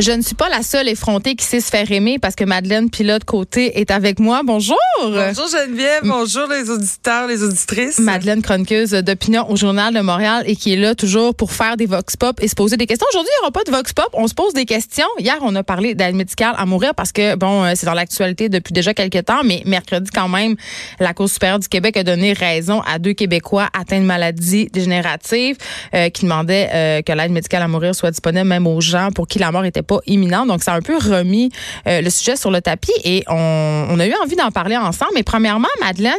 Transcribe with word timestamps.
Je 0.00 0.10
ne 0.10 0.22
suis 0.22 0.34
pas 0.34 0.48
la 0.48 0.64
seule 0.64 0.88
effrontée 0.88 1.36
qui 1.36 1.44
sait 1.44 1.60
se 1.60 1.70
faire 1.70 1.90
aimer 1.92 2.18
parce 2.18 2.34
que 2.34 2.42
Madeleine 2.42 2.90
Pilote 2.90 3.22
Côté 3.22 3.78
est 3.78 3.92
avec 3.92 4.18
moi. 4.18 4.40
Bonjour. 4.44 4.76
Bonjour 5.00 5.46
Geneviève. 5.46 6.00
Bonjour 6.02 6.48
les 6.48 6.68
auditeurs, 6.68 7.28
les 7.28 7.44
auditrices. 7.44 8.00
Madeleine 8.00 8.42
chroniqueuse 8.42 8.90
d'opinion 8.90 9.48
au 9.48 9.54
Journal 9.54 9.94
de 9.94 10.00
Montréal 10.00 10.42
et 10.46 10.56
qui 10.56 10.72
est 10.72 10.76
là 10.76 10.96
toujours 10.96 11.36
pour 11.36 11.52
faire 11.52 11.76
des 11.76 11.86
vox 11.86 12.16
pop 12.16 12.40
et 12.42 12.48
se 12.48 12.56
poser 12.56 12.76
des 12.76 12.86
questions. 12.86 13.06
Aujourd'hui, 13.12 13.30
il 13.36 13.38
n'y 13.38 13.42
aura 13.42 13.52
pas 13.52 13.62
de 13.62 13.70
vox 13.70 13.92
pop. 13.92 14.08
On 14.14 14.26
se 14.26 14.34
pose 14.34 14.52
des 14.52 14.64
questions. 14.64 15.06
Hier, 15.20 15.36
on 15.42 15.54
a 15.54 15.62
parlé 15.62 15.94
d'aide 15.94 16.16
médicale 16.16 16.56
à 16.58 16.66
mourir 16.66 16.92
parce 16.96 17.12
que 17.12 17.36
bon, 17.36 17.62
euh, 17.62 17.72
c'est 17.76 17.86
dans 17.86 17.94
l'actualité 17.94 18.48
depuis 18.48 18.72
déjà 18.72 18.94
quelques 18.94 19.24
temps, 19.26 19.42
mais 19.44 19.62
mercredi 19.64 20.10
quand 20.12 20.28
même, 20.28 20.56
la 20.98 21.14
Cour 21.14 21.28
supérieure 21.28 21.60
du 21.60 21.68
Québec 21.68 21.96
a 21.96 22.02
donné 22.02 22.32
raison 22.32 22.80
à 22.80 22.98
deux 22.98 23.12
Québécois 23.12 23.68
atteints 23.78 24.00
de 24.00 24.06
maladies 24.06 24.66
dégénératives 24.72 25.56
euh, 25.94 26.08
qui 26.08 26.22
demandaient 26.22 26.68
euh, 26.72 27.02
que 27.02 27.12
l'aide 27.12 27.30
médicale 27.30 27.62
à 27.62 27.68
mourir 27.68 27.94
soit 27.94 28.10
disponible 28.10 28.48
même 28.48 28.66
aux 28.66 28.80
gens 28.80 29.10
pour 29.14 29.28
qui 29.28 29.38
la 29.38 29.51
mort 29.52 29.64
était 29.64 29.82
pas 29.82 30.00
imminente. 30.06 30.48
Donc, 30.48 30.62
ça 30.62 30.72
a 30.72 30.76
un 30.76 30.80
peu 30.80 30.96
remis 30.96 31.50
euh, 31.86 32.00
le 32.00 32.10
sujet 32.10 32.36
sur 32.36 32.50
le 32.50 32.60
tapis 32.60 32.92
et 33.04 33.24
on, 33.28 33.98
a 33.98 34.06
eu 34.06 34.14
envie 34.22 34.36
d'en 34.36 34.50
parler 34.50 34.76
ensemble. 34.76 35.12
Mais 35.14 35.22
premièrement, 35.22 35.68
Madeleine, 35.80 36.12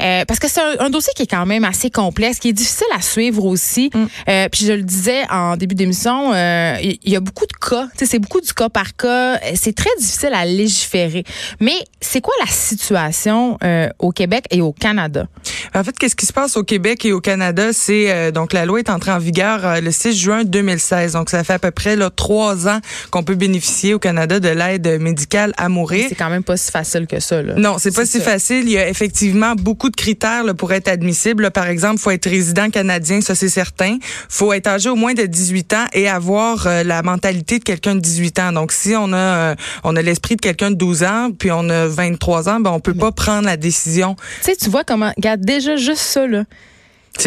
euh, 0.00 0.24
parce 0.26 0.40
que 0.40 0.48
c'est 0.48 0.60
un, 0.78 0.90
dossier 0.90 1.12
qui 1.14 1.22
est 1.22 1.30
quand 1.30 1.46
même 1.46 1.64
assez 1.64 1.90
complexe, 1.90 2.38
qui 2.38 2.48
est 2.48 2.52
difficile 2.52 2.86
à 2.96 3.02
suivre 3.02 3.44
aussi. 3.44 3.90
Mm. 3.92 4.06
Euh, 4.28 4.48
puis 4.50 4.64
je 4.64 4.72
le 4.72 4.82
disais 4.82 5.22
en 5.30 5.56
début 5.56 5.74
d'émission, 5.74 6.32
il 6.32 6.98
y, 7.04 7.16
a 7.16 7.20
beaucoup 7.20 7.46
de 7.46 7.52
cas. 7.52 7.88
C'est 7.96 8.18
beaucoup 8.18 8.40
du 8.40 8.52
cas 8.52 8.68
par 8.68 8.96
cas. 8.96 9.38
C'est 9.54 9.74
très 9.74 9.90
difficile 9.98 10.30
à 10.32 10.44
légiférer. 10.44 11.24
Mais 11.60 11.76
c'est 12.00 12.20
quoi 12.20 12.34
la 12.40 12.50
situation 12.50 13.58
au 13.98 14.12
Québec 14.12 14.46
et 14.50 14.60
au 14.60 14.72
Canada? 14.72 15.26
En 15.74 15.84
fait, 15.84 15.96
qu'est-ce 15.98 16.16
qui 16.16 16.26
se 16.26 16.32
passe 16.32 16.56
au 16.56 16.62
Québec 16.62 17.04
et 17.04 17.12
au 17.12 17.20
Canada? 17.20 17.72
C'est 17.72 18.32
donc 18.32 18.52
la 18.52 18.64
loi 18.64 18.78
est 18.78 18.90
entrée 18.90 19.10
en 19.10 19.18
vigueur 19.18 19.80
le 19.80 19.90
6 19.90 20.16
juin 20.16 20.44
2016. 20.44 21.12
Donc, 21.12 21.30
ça 21.30 21.44
fait 21.44 21.54
à 21.54 21.58
peu 21.58 21.70
près 21.70 21.96
là, 21.96 22.10
trois 22.10 22.67
ans 22.67 22.67
qu'on 23.10 23.22
peut 23.22 23.34
bénéficier 23.34 23.94
au 23.94 23.98
Canada 23.98 24.40
de 24.40 24.48
l'aide 24.48 25.00
médicale 25.00 25.52
à 25.56 25.68
mourir. 25.68 26.06
C'est 26.08 26.14
quand 26.14 26.30
même 26.30 26.44
pas 26.44 26.56
si 26.56 26.70
facile 26.70 27.06
que 27.06 27.20
ça. 27.20 27.42
Là. 27.42 27.54
Non, 27.56 27.76
c'est 27.78 27.94
pas 27.94 28.06
si 28.06 28.20
facile. 28.20 28.64
Il 28.64 28.70
y 28.70 28.78
a 28.78 28.88
effectivement 28.88 29.54
beaucoup 29.54 29.90
de 29.90 29.96
critères 29.96 30.44
là, 30.44 30.54
pour 30.54 30.72
être 30.72 30.88
admissible. 30.88 31.50
par 31.50 31.66
exemple, 31.66 31.98
faut 31.98 32.10
être 32.10 32.28
résident 32.28 32.70
canadien, 32.70 33.20
ça 33.20 33.34
c'est 33.34 33.48
certain. 33.48 33.98
Faut 34.28 34.52
être 34.52 34.66
âgé 34.66 34.88
au 34.88 34.96
moins 34.96 35.14
de 35.14 35.24
18 35.24 35.72
ans 35.74 35.86
et 35.92 36.08
avoir 36.08 36.66
euh, 36.66 36.82
la 36.82 37.02
mentalité 37.02 37.58
de 37.58 37.64
quelqu'un 37.64 37.94
de 37.94 38.00
18 38.00 38.38
ans. 38.40 38.52
Donc, 38.52 38.72
si 38.72 38.94
on 38.96 39.12
a 39.12 39.16
euh, 39.16 39.54
on 39.84 39.96
a 39.96 40.02
l'esprit 40.02 40.36
de 40.36 40.40
quelqu'un 40.40 40.70
de 40.70 40.76
12 40.76 41.02
ans, 41.04 41.30
puis 41.36 41.50
on 41.50 41.68
a 41.68 41.86
23 41.86 42.48
ans, 42.48 42.60
ben 42.60 42.70
on 42.70 42.80
peut 42.80 42.94
pas 42.94 43.12
prendre 43.12 43.46
la 43.46 43.56
décision. 43.56 44.16
Tu 44.40 44.50
sais, 44.50 44.56
tu 44.56 44.70
vois 44.70 44.84
comment, 44.84 45.12
regarde 45.16 45.40
déjà 45.40 45.76
juste 45.76 46.02
ça 46.02 46.26
là. 46.26 46.44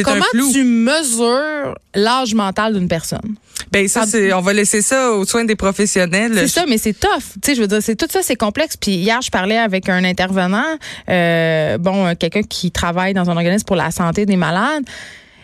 Comment 0.04 0.26
tu 0.52 0.64
mesures 0.64 1.76
l'âge 1.94 2.34
mental 2.34 2.74
d'une 2.74 2.88
personne? 2.88 3.36
Ben 3.72 3.88
ça, 3.88 4.06
c'est, 4.06 4.34
on 4.34 4.42
va 4.42 4.52
laisser 4.52 4.82
ça 4.82 5.12
aux 5.12 5.26
soins 5.26 5.46
des 5.46 5.56
professionnels. 5.56 6.34
C'est 6.36 6.48
ça, 6.48 6.66
mais 6.68 6.78
c'est 6.78 6.94
tough. 6.94 7.24
Tu 7.42 7.52
sais, 7.52 7.56
je 7.56 7.62
veux 7.62 7.68
dire, 7.68 7.82
c'est 7.82 7.96
tout 7.96 8.08
ça, 8.10 8.22
c'est 8.22 8.36
complexe. 8.36 8.76
Puis 8.76 8.92
hier, 8.92 9.22
je 9.22 9.32
parlais 9.32 9.58
avec 9.58 9.88
un 9.88 10.04
intervenant, 10.04 10.66
euh, 11.10 11.78
bon, 11.78 12.14
quelqu'un 12.16 12.44
qui 12.44 12.72
travaille 12.72 13.14
dans 13.14 13.30
un 13.30 13.38
organisme 13.38 13.66
pour 13.66 13.78
la 13.78 13.92
santé 13.92 14.26
des 14.26 14.36
malades. 14.36 14.84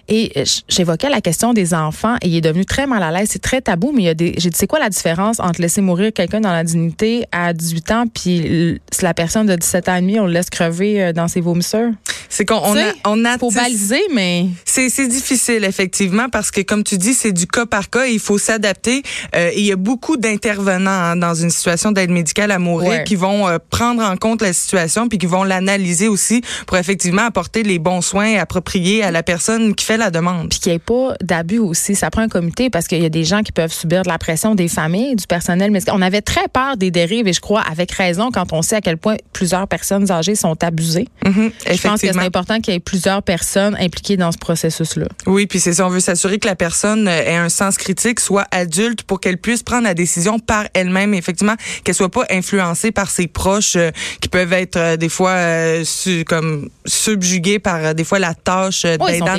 Et 0.09 0.31
j'évoquais 0.69 1.09
la 1.09 1.22
question 1.22 1.53
des 1.53 1.73
enfants 1.73 2.16
et 2.22 2.28
il 2.28 2.35
est 2.35 2.41
devenu 2.41 2.66
très 2.66 2.88
mal 2.88 3.03
à 3.03 3.12
l'aise. 3.12 3.29
C'est 3.31 3.41
très 3.41 3.62
tabou, 3.62 3.91
mais 3.94 4.03
il 4.03 4.06
y 4.06 4.09
a 4.09 4.13
des. 4.13 4.34
J'ai 4.38 4.50
dit, 4.50 4.57
c'est 4.57 4.68
quoi 4.68 4.79
la 4.79 4.90
différence 4.90 5.40
entre 5.40 5.62
laisser 5.62 5.81
mourir 5.81 6.13
quelqu'un 6.13 6.40
dans 6.40 6.51
la 6.51 6.63
dignité 6.63 7.25
à 7.31 7.53
18 7.53 7.91
ans, 7.91 8.03
puis 8.13 8.79
si 8.91 9.03
la 9.03 9.13
personne 9.13 9.47
de 9.47 9.56
17 9.56 9.90
ans 9.90 9.96
et 9.96 10.01
demi, 10.01 10.19
on 10.19 10.25
le 10.25 10.34
laisse 10.34 10.50
crever 10.50 11.01
euh, 11.01 11.13
dans 11.13 11.28
ses 11.28 11.41
vomisseurs? 11.41 11.91
C'est 12.29 12.46
qu'on 12.46 12.56
on 12.56 12.78
a, 12.78 12.91
on 13.06 13.25
a 13.25 13.38
faut 13.38 13.51
baliser, 13.51 14.01
mais 14.13 14.47
c'est 14.66 14.90
c'est 14.90 15.07
difficile 15.07 15.63
effectivement 15.63 16.29
parce 16.29 16.51
que 16.51 16.62
comme 16.62 16.84
tu 16.84 16.97
dis, 16.97 17.13
c'est 17.13 17.31
du 17.31 17.47
cas 17.47 17.66
par 17.66 17.90
cas. 17.90 18.06
il 18.06 18.19
faut 18.19 18.38
s'adapter. 18.38 19.01
Euh, 19.35 19.51
il 19.56 19.66
y 19.66 19.72
a 19.72 19.75
beaucoup 19.75 20.17
d'intervenants 20.17 20.90
hein, 20.90 21.16
dans 21.16 21.34
une 21.34 21.50
situation 21.50 21.91
d'aide 21.91 22.12
médicale 22.12 22.51
à 22.51 22.59
mourir 22.59 23.03
qui 23.03 23.16
vont 23.16 23.47
euh, 23.47 23.57
prendre 23.69 24.03
en 24.03 24.17
compte 24.17 24.41
la 24.41 24.53
situation 24.53 25.07
puis 25.07 25.17
qui 25.17 25.25
vont 25.25 25.44
l'analyser 25.44 26.07
aussi 26.07 26.41
pour 26.66 26.78
effectivement 26.78 27.23
apporter 27.23 27.63
les 27.63 27.79
bons 27.79 28.01
soins 28.01 28.38
appropriés 28.38 29.03
à 29.03 29.12
la 29.12 29.23
personne 29.23 29.73
qui 29.73 29.85
fait 29.85 29.97
la 29.97 30.12
demande. 30.12 30.50
Puis 30.50 30.59
qu'il 30.59 30.72
n'y 30.72 30.78
ait 30.78 30.80
pas 30.80 31.16
d'abus 31.22 31.59
aussi. 31.59 31.96
Ça 31.96 32.09
prend 32.09 32.22
un 32.22 32.30
comité 32.30 32.69
parce 32.69 32.88
qu'il 32.88 33.02
y 33.02 33.06
a 33.06 33.09
des 33.09 33.24
gens 33.24 33.44
qui 33.44 33.52
peuvent 33.52 33.74
subir 33.74 34.03
de 34.03 34.09
la 34.09 34.18
pression 34.18 34.56
des 34.56 34.68
familles, 34.68 35.16
du 35.16 35.28
personnel 35.28 35.72
médical. 35.72 35.96
On 35.97 36.02
avait 36.02 36.22
très 36.22 36.47
peur 36.47 36.78
des 36.78 36.91
dérives 36.91 37.28
et 37.28 37.34
je 37.34 37.41
crois 37.41 37.62
avec 37.62 37.91
raison 37.91 38.31
quand 38.31 38.53
on 38.53 38.62
sait 38.62 38.75
à 38.75 38.81
quel 38.81 38.97
point 38.97 39.16
plusieurs 39.34 39.68
personnes 39.68 40.12
âgées 40.12 40.35
sont 40.35 40.63
abusées. 40.63 41.08
Mm 41.25 41.47
je 41.78 41.81
pense 41.81 42.02
que 42.02 42.08
c'est 42.08 42.19
important 42.19 42.59
qu'il 42.59 42.74
y 42.74 42.78
ait 42.78 42.81
plusieurs 42.81 43.24
personnes 43.24 43.75
impliquées 43.80 44.18
dans 44.18 44.31
ce 44.31 44.38
processus-là. 44.38 45.08
Oui, 45.25 45.46
puis 45.46 45.59
c'est 45.59 45.74
ça. 45.74 45.85
On 45.85 45.90
veut 45.90 46.00
s'assurer 46.00 46.40
que 46.40 46.47
la 46.47 46.56
personne 46.56 47.08
ait 47.08 47.35
un 47.35 47.50
sens 47.50 47.78
critique, 47.78 48.19
soit 48.19 48.46
adulte 48.52 49.03
pour 49.03 49.19
qu'elle 49.19 49.38
puisse 49.38 49.64
prendre 49.64 49.84
la 49.84 49.94
décision 49.94 50.40
par 50.40 50.66
elle-même. 50.74 51.14
Effectivement, 51.14 51.56
qu'elle 51.84 51.96
soit 51.96 52.12
pas 52.12 52.25
influencée 52.29 52.91
par 52.91 53.09
ses 53.09 53.28
proches 53.28 53.75
euh, 53.75 53.91
qui 54.22 54.29
peuvent 54.29 54.53
être 54.53 54.78
euh, 54.78 54.97
des 54.97 55.09
fois 55.09 55.31
euh, 55.31 55.84
comme 56.25 56.69
subjugués 56.85 57.59
par 57.59 57.94
des 57.96 58.03
fois 58.03 58.19
la 58.19 58.34
tâche 58.34 58.84
d'aidant 58.84 59.38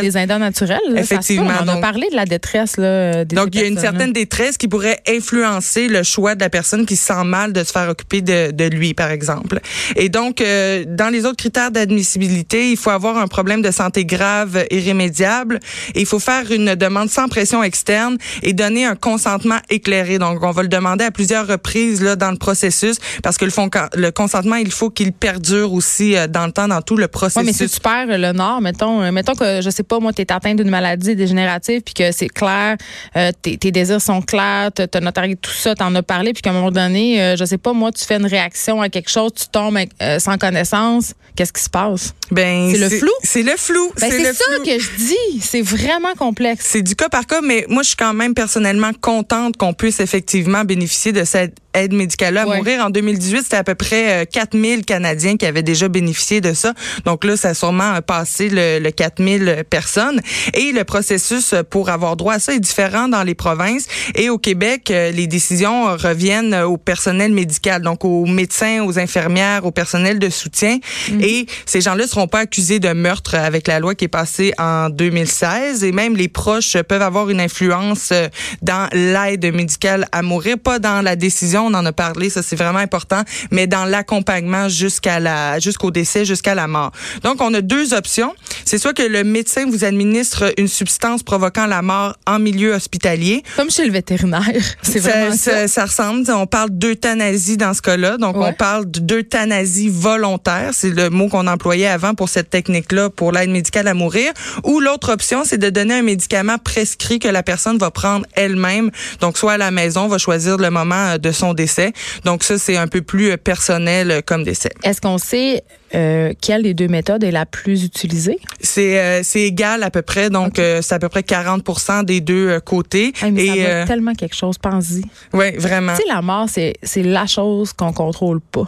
des 0.00 0.16
aidants 0.16 0.38
naturels. 0.38 0.78
Effectivement. 0.96 1.50
On 1.62 1.68
a 1.68 1.76
parlé 1.76 2.08
de 2.10 2.16
la 2.16 2.24
détresse 2.24 2.76
là. 2.76 3.24
donc 3.24 3.48
il 3.52 3.60
y 3.60 3.64
a 3.64 3.66
une 3.66 3.78
certaine 3.78 4.12
détresse 4.12 4.56
qui 4.56 4.68
pourrait 4.68 5.00
influencer 5.08 5.88
le 5.88 6.02
choix 6.02 6.34
de 6.34 6.40
la 6.40 6.50
personne 6.50 6.86
qui 6.86 6.96
se 6.96 7.06
sent 7.06 7.24
mal 7.24 7.52
de 7.52 7.62
se 7.64 7.72
faire 7.72 7.88
occuper 7.88 8.22
de, 8.22 8.50
de 8.50 8.64
lui, 8.64 8.94
par 8.94 9.10
exemple. 9.10 9.60
Et 9.96 10.08
donc 10.08 10.42
dans 10.86 11.12
les 11.12 11.24
autres 11.24 11.36
critères 11.36 11.70
d'admissibilité, 11.70 12.70
il 12.70 12.76
faut 12.76 12.90
avoir 12.90 13.18
un 13.18 13.28
problème 13.28 13.62
de 13.62 13.70
santé 13.70 14.04
grave, 14.04 14.64
irrémédiable, 14.70 15.60
et 15.94 16.00
il 16.00 16.06
faut 16.06 16.18
faire 16.18 16.50
une 16.50 16.74
demande 16.74 17.10
sans 17.10 17.28
pression 17.28 17.62
externe 17.62 18.16
et 18.42 18.52
donner 18.52 18.84
un 18.84 18.96
consentement 18.96 19.58
éclairé. 19.70 20.18
Donc, 20.18 20.42
on 20.42 20.50
va 20.50 20.62
le 20.62 20.68
demander 20.68 21.04
à 21.04 21.10
plusieurs 21.10 21.46
reprises 21.46 22.02
là 22.02 22.16
dans 22.16 22.30
le 22.30 22.36
processus 22.36 22.96
parce 23.22 23.36
que 23.36 23.44
le, 23.44 23.50
fond, 23.50 23.68
le 23.94 24.10
consentement, 24.10 24.56
il 24.56 24.72
faut 24.72 24.90
qu'il 24.90 25.12
perdure 25.12 25.72
aussi 25.72 26.16
euh, 26.16 26.26
dans 26.26 26.46
le 26.46 26.52
temps, 26.52 26.68
dans 26.68 26.82
tout 26.82 26.96
le 26.96 27.08
processus. 27.08 27.40
Oui, 27.40 27.46
mais 27.46 27.52
si 27.52 27.72
tu 27.72 27.80
perds 27.80 28.06
le 28.06 28.32
nord, 28.32 28.60
mettons, 28.60 29.02
euh, 29.02 29.12
mettons 29.12 29.34
que, 29.34 29.60
je 29.60 29.70
sais 29.70 29.82
pas, 29.84 30.00
moi, 30.00 30.12
tu 30.12 30.22
es 30.22 30.32
atteint 30.32 30.54
d'une 30.54 30.70
maladie 30.70 31.14
dégénérative 31.14 31.82
puis 31.82 31.94
que 31.94 32.12
c'est 32.12 32.28
clair, 32.28 32.76
euh, 33.16 33.30
tes, 33.42 33.56
désirs 33.56 34.00
sont 34.00 34.22
clairs, 34.22 34.70
tu 34.74 34.82
as 34.82 35.00
notarié 35.00 35.36
tout 35.36 35.50
ça, 35.50 35.74
tu 35.74 35.82
en 35.82 35.94
as 35.94 36.02
parlé, 36.02 36.32
puis 36.32 36.42
qu'à 36.42 36.50
un 36.50 36.54
moment 36.54 36.70
donné, 36.70 37.34
je 37.38 37.44
sais 37.44 37.58
pas, 37.58 37.72
moi, 37.72 37.92
tu 37.92 38.04
fais 38.04 38.16
une 38.16 38.26
réaction 38.26 38.80
à 38.80 38.88
quelque 38.88 39.10
chose, 39.10 39.32
tu 39.34 39.48
tombes 39.48 39.78
sans 40.18 40.38
connaissance, 40.38 41.14
qu'est-ce 41.36 41.52
qui 41.52 41.62
se 41.62 41.70
passe? 41.70 42.14
Ben, 42.30 42.70
c'est 42.72 42.78
le 42.78 42.88
flou? 42.88 43.10
C'est 43.22 43.42
le 43.42 43.56
flou. 43.56 43.92
Ben, 44.00 44.10
c'est 44.10 44.32
ça 44.32 44.44
que 44.64 44.78
je 44.78 44.96
dis. 44.96 45.40
C'est 45.40 45.62
vraiment 45.62 46.14
complexe. 46.14 46.66
C'est 46.68 46.82
du 46.82 46.94
cas 46.94 47.08
par 47.08 47.26
cas, 47.26 47.40
mais 47.40 47.64
moi, 47.68 47.82
je 47.82 47.88
suis 47.88 47.96
quand 47.96 48.14
même 48.14 48.34
personnellement 48.34 48.92
contente 49.00 49.56
qu'on 49.56 49.74
puisse 49.74 50.00
effectivement 50.00 50.64
bénéficier 50.64 51.12
de 51.12 51.24
cette 51.24 51.54
aide 51.74 51.92
médicale 51.92 52.38
à 52.38 52.44
mourir. 52.46 52.84
En 52.84 52.90
2018, 52.90 53.42
c'était 53.42 53.56
à 53.56 53.64
peu 53.64 53.74
près 53.74 54.26
4000 54.32 54.78
euh, 54.78 54.82
Canadiens 54.82 55.36
qui 55.36 55.46
avaient 55.46 55.62
déjà 55.62 55.88
bénéficié 55.88 56.40
de 56.40 56.52
ça. 56.52 56.72
Donc 57.04 57.24
là, 57.24 57.36
ça 57.36 57.50
a 57.50 57.54
sûrement 57.54 58.00
passé 58.02 58.48
le, 58.48 58.78
le 58.78 58.90
4000 58.90 59.64
personnes. 59.68 60.20
Et 60.54 60.72
le 60.72 60.84
processus 60.84 61.54
pour 61.70 61.90
avoir 61.90 62.16
droit 62.16 62.34
à 62.34 62.38
ça 62.38 62.54
est 62.54 62.60
différent 62.60 63.08
dans 63.08 63.22
les 63.22 63.34
provinces. 63.34 63.86
Et 64.14 64.30
au 64.30 64.38
Québec, 64.38 64.90
euh, 64.90 65.10
les 65.10 65.26
décisions 65.26 65.96
reviennent 65.96 66.54
au 66.54 66.76
personnel 66.76 67.32
médical, 67.32 67.82
donc 67.82 68.04
aux 68.04 68.26
médecins, 68.26 68.84
aux 68.84 68.98
infirmières, 68.98 69.64
au 69.64 69.70
personnel 69.70 70.18
de 70.18 70.30
soutien. 70.30 70.78
Mhm. 71.10 71.20
Et 71.22 71.46
ces 71.66 71.80
gens-là 71.80 72.06
seront 72.06 72.28
pas 72.28 72.40
accusés 72.40 72.80
de 72.80 72.92
meurtre 72.92 73.34
avec 73.34 73.66
la 73.66 73.80
loi 73.80 73.94
qui 73.94 74.04
est 74.04 74.08
passée 74.08 74.52
en 74.58 74.88
2016. 74.90 75.84
Et 75.84 75.92
même 75.92 76.16
les 76.16 76.28
proches 76.28 76.76
peuvent 76.82 77.02
avoir 77.02 77.30
une 77.30 77.40
influence 77.40 78.10
euh, 78.12 78.28
dans 78.62 78.88
l'aide 78.92 79.52
médicale 79.54 80.06
à 80.12 80.22
mourir, 80.22 80.58
pas 80.58 80.78
dans 80.78 81.02
la 81.02 81.16
décision 81.16 81.63
on 81.64 81.74
en 81.74 81.84
a 81.84 81.92
parlé, 81.92 82.30
ça 82.30 82.42
c'est 82.42 82.56
vraiment 82.56 82.78
important, 82.78 83.22
mais 83.50 83.66
dans 83.66 83.84
l'accompagnement 83.84 84.68
jusqu'à 84.68 85.20
la 85.20 85.58
jusqu'au 85.58 85.90
décès, 85.90 86.24
jusqu'à 86.24 86.54
la 86.54 86.66
mort. 86.66 86.92
Donc 87.22 87.40
on 87.40 87.52
a 87.54 87.60
deux 87.60 87.94
options. 87.94 88.34
C'est 88.64 88.78
soit 88.78 88.92
que 88.92 89.02
le 89.02 89.24
médecin 89.24 89.66
vous 89.66 89.84
administre 89.84 90.52
une 90.58 90.68
substance 90.68 91.22
provoquant 91.22 91.66
la 91.66 91.82
mort 91.82 92.16
en 92.26 92.38
milieu 92.38 92.72
hospitalier. 92.72 93.42
Comme 93.56 93.70
chez 93.70 93.84
le 93.84 93.92
vétérinaire. 93.92 94.42
C'est 94.82 95.00
vraiment 95.00 95.34
ça. 95.34 95.68
Ça, 95.68 95.86
ressemble. 95.86 96.30
On 96.30 96.46
parle 96.46 96.70
d'euthanasie 96.70 97.56
dans 97.56 97.74
ce 97.74 97.82
cas-là. 97.82 98.16
Donc 98.16 98.36
on 98.36 98.52
parle 98.52 98.86
d'euthanasie 98.86 99.88
volontaire. 99.88 100.70
C'est 100.72 100.90
le 100.90 101.10
mot 101.10 101.28
qu'on 101.28 101.46
employait 101.46 101.86
avant 101.86 102.14
pour 102.14 102.28
cette 102.28 102.50
technique-là 102.50 103.10
pour 103.10 103.32
l'aide 103.32 103.50
médicale 103.50 103.88
à 103.88 103.94
mourir. 103.94 104.32
Ou 104.64 104.80
l'autre 104.80 105.12
option, 105.12 105.42
c'est 105.44 105.58
de 105.58 105.70
donner 105.70 105.94
un 105.94 106.02
médicament 106.02 106.58
prescrit 106.58 107.18
que 107.18 107.28
la 107.28 107.42
personne 107.42 107.78
va 107.78 107.90
prendre 107.90 108.26
elle-même. 108.34 108.90
Donc 109.20 109.38
soit 109.38 109.52
à 109.52 109.58
la 109.58 109.70
maison, 109.70 110.08
va 110.08 110.18
choisir 110.18 110.56
le 110.56 110.70
moment 110.70 110.94
euh, 110.94 111.18
de 111.18 111.32
son 111.32 111.53
décès. 111.54 111.92
Donc 112.24 112.42
ça, 112.42 112.58
c'est 112.58 112.76
un 112.76 112.86
peu 112.86 113.02
plus 113.02 113.30
euh, 113.30 113.36
personnel 113.36 114.10
euh, 114.10 114.20
comme 114.24 114.44
décès. 114.44 114.70
Est-ce 114.82 115.00
qu'on 115.00 115.18
sait 115.18 115.64
euh, 115.94 116.32
quelle 116.40 116.64
des 116.64 116.74
deux 116.74 116.88
méthodes 116.88 117.22
est 117.22 117.30
la 117.30 117.46
plus 117.46 117.84
utilisée? 117.84 118.38
C'est 118.60 118.98
euh, 118.98 119.20
c'est 119.22 119.42
égal 119.42 119.82
à 119.82 119.90
peu 119.90 120.02
près, 120.02 120.28
donc 120.28 120.58
euh, 120.58 120.80
c'est 120.82 120.94
à 120.94 120.98
peu 120.98 121.08
près 121.08 121.20
40% 121.20 122.04
des 122.04 122.20
deux 122.20 122.58
côtés. 122.60 123.12
mais 123.22 123.46
Et, 123.46 123.64
ça 123.64 123.84
tellement 123.84 124.14
quelque 124.14 124.34
chose, 124.34 124.58
pense-y. 124.58 125.04
Oui, 125.32 125.56
vraiment. 125.56 125.94
Tu 125.94 126.02
sais, 126.02 126.08
la 126.08 126.22
mort, 126.22 126.48
c'est 126.48 127.02
la 127.02 127.26
chose 127.26 127.72
qu'on 127.72 127.92
contrôle 127.92 128.40
pas. 128.40 128.66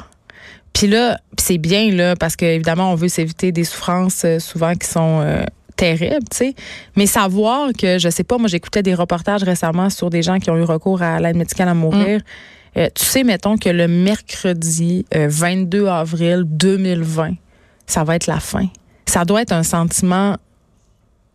Puis 0.73 0.87
là, 0.87 1.19
c'est 1.39 1.59
bien 1.59 1.91
là 1.91 2.15
parce 2.17 2.37
qu'évidemment, 2.37 2.93
on 2.93 2.95
veut 2.95 3.09
s'éviter 3.09 3.51
des 3.51 3.65
souffrances 3.65 4.25
souvent 4.39 4.75
qui 4.75 4.87
sont 4.87 5.25
terribles, 5.75 6.27
tu 6.31 6.37
sais. 6.37 6.55
Mais 6.97 7.07
savoir 7.07 7.71
que, 7.79 7.99
je 7.99 8.09
sais 8.09 8.25
pas, 8.25 8.39
moi 8.39 8.49
j'écoutais 8.49 8.83
des 8.83 8.95
reportages 8.95 9.43
récemment 9.43 9.91
sur 9.91 10.11
des 10.11 10.23
gens 10.23 10.39
qui 10.39 10.51
ont 10.51 10.57
eu 10.57 10.63
recours 10.63 11.03
à 11.03 11.19
l'aide 11.19 11.37
médicale 11.37 11.69
à 11.69 11.75
mourir. 11.75 12.19
Mm. 12.19 12.23
Euh, 12.77 12.89
tu 12.95 13.05
sais, 13.05 13.25
mettons 13.25 13.57
que 13.57 13.69
le 13.69 13.89
mercredi 13.89 15.07
22 15.13 15.85
euh, 15.85 15.91
avril 15.91 16.43
2020, 16.47 17.35
ça 17.87 18.05
va 18.05 18.17
être 18.17 18.27
la 18.27 18.41
fin. 18.41 18.67
Ça 19.07 19.25
doit 19.25 19.43
être 19.43 19.53
un 19.53 19.63
sentiment 19.63 20.37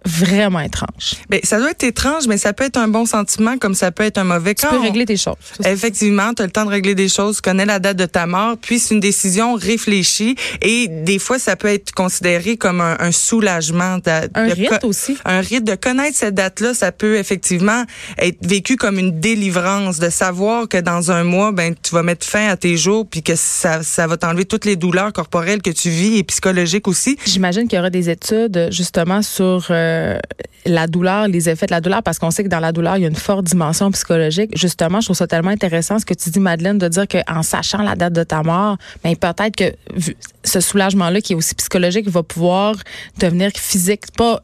vraiment 0.06 0.60
étrange. 0.60 1.16
Ben, 1.30 1.40
ça 1.44 1.60
doit 1.60 1.72
être 1.72 1.84
étrange, 1.84 2.28
mais 2.28 2.38
ça 2.38 2.54
peut 2.54 2.64
être 2.64 2.78
un 2.78 2.88
bon 2.88 3.06
sentiment 3.06 3.58
comme 3.58 3.76
ça 3.76 3.92
peut 3.92 4.04
être 4.04 4.18
un 4.18 4.24
mauvais. 4.24 4.56
Tu 4.56 4.66
peux 4.68 4.80
régler 4.80 5.06
tes 5.06 5.18
choses. 5.18 5.36
Effectivement, 5.64 6.34
tu 6.34 6.42
as 6.42 6.46
le 6.46 6.52
temps 6.52 6.66
de 6.66 6.72
régler 6.72 6.96
des 6.96 7.10
choses, 7.10 7.38
tu 7.38 7.42
connais 7.42 7.66
la 7.66 7.80
date 7.80 7.98
de 7.98 8.06
ta 8.06 8.26
mort, 8.26 8.58
puis 8.60 8.80
c'est 8.80 8.94
une 8.94 9.00
décision 9.00 9.56
réfléchie 9.56 10.36
et 10.62 10.88
des 10.88 11.20
fois 11.20 11.40
ça 11.40 11.56
peut 11.56 11.68
être 11.68 11.92
considéré 11.92 12.58
comme 12.58 12.82
un, 12.82 13.12
soulagement. 13.12 13.98
un 14.34 14.48
rite 14.48 14.84
aussi. 14.84 15.18
Un 15.26 15.42
rite 15.42 15.64
de 15.64 15.76
connaître 15.76 16.18
cette 16.18 16.36
date-là, 16.36 16.74
ça 16.74 16.92
peut 16.92 17.18
effectivement 17.18 17.84
être 18.18 18.46
vécu 18.46 18.78
comme 18.78 18.98
une 18.98 19.20
délivrance, 19.20 20.00
de 20.00 20.10
savoir 20.10 20.68
que 20.68 20.78
dans 20.78 21.12
un 21.12 21.24
mois, 21.24 21.52
ben 21.52 21.76
tu 21.82 21.94
vas 21.94 22.04
mettre 22.04 22.26
fin 22.26 22.48
à 22.48 22.58
tes 22.58 22.78
jours, 22.78 23.06
puis 23.10 23.22
que 23.22 23.36
ça, 23.36 23.84
ça 23.84 24.08
va 24.08 24.18
t'enlever 24.18 24.46
toutes 24.46 24.66
les 24.66 24.76
douleurs 24.76 25.14
corporelles 25.14 25.62
que 25.62 25.70
tu 25.70 25.90
vis 25.90 26.18
et 26.18 26.24
psychologiques 26.24 26.88
aussi. 26.88 27.18
J'imagine 27.26 27.68
qu'il 27.68 27.78
y 27.78 27.80
aura 27.80 27.90
des 27.90 28.10
études 28.10 28.70
justement 28.72 29.22
sur 29.22 29.68
euh, 29.70 29.91
euh, 29.92 30.20
la 30.66 30.88
douleur, 30.88 31.28
les 31.28 31.50
effets 31.50 31.66
de 31.66 31.72
la 31.72 31.82
douleur, 31.82 32.04
parce 32.04 32.20
qu'on 32.20 32.32
sait 32.32 32.44
que 32.44 32.50
dans 32.50 32.60
la 32.60 32.72
douleur, 32.72 32.98
il 32.98 33.02
y 33.02 33.06
a 33.06 33.08
une 33.08 33.16
forte 33.16 33.46
dimension 33.46 33.92
psychologique. 33.92 34.52
Justement, 34.58 35.02
je 35.02 35.08
trouve 35.08 35.18
ça 35.18 35.28
tellement 35.28 35.52
intéressant 35.52 36.00
ce 36.00 36.06
que 36.06 36.14
tu 36.14 36.30
dis, 36.30 36.40
Madeleine, 36.40 36.78
de 36.78 36.88
dire 36.88 37.08
qu'en 37.08 37.44
sachant 37.44 37.82
la 37.82 37.96
date 37.96 38.14
de 38.14 38.24
ta 38.24 38.44
mort, 38.44 38.78
ben, 39.04 39.16
peut-être 39.16 39.56
que 39.56 39.74
ce 40.44 40.60
soulagement-là, 40.60 41.22
qui 41.22 41.34
est 41.34 41.36
aussi 41.36 41.56
psychologique, 41.56 42.08
va 42.10 42.24
pouvoir 42.24 42.76
devenir 43.20 43.52
physique. 43.56 44.12
Pas 44.16 44.44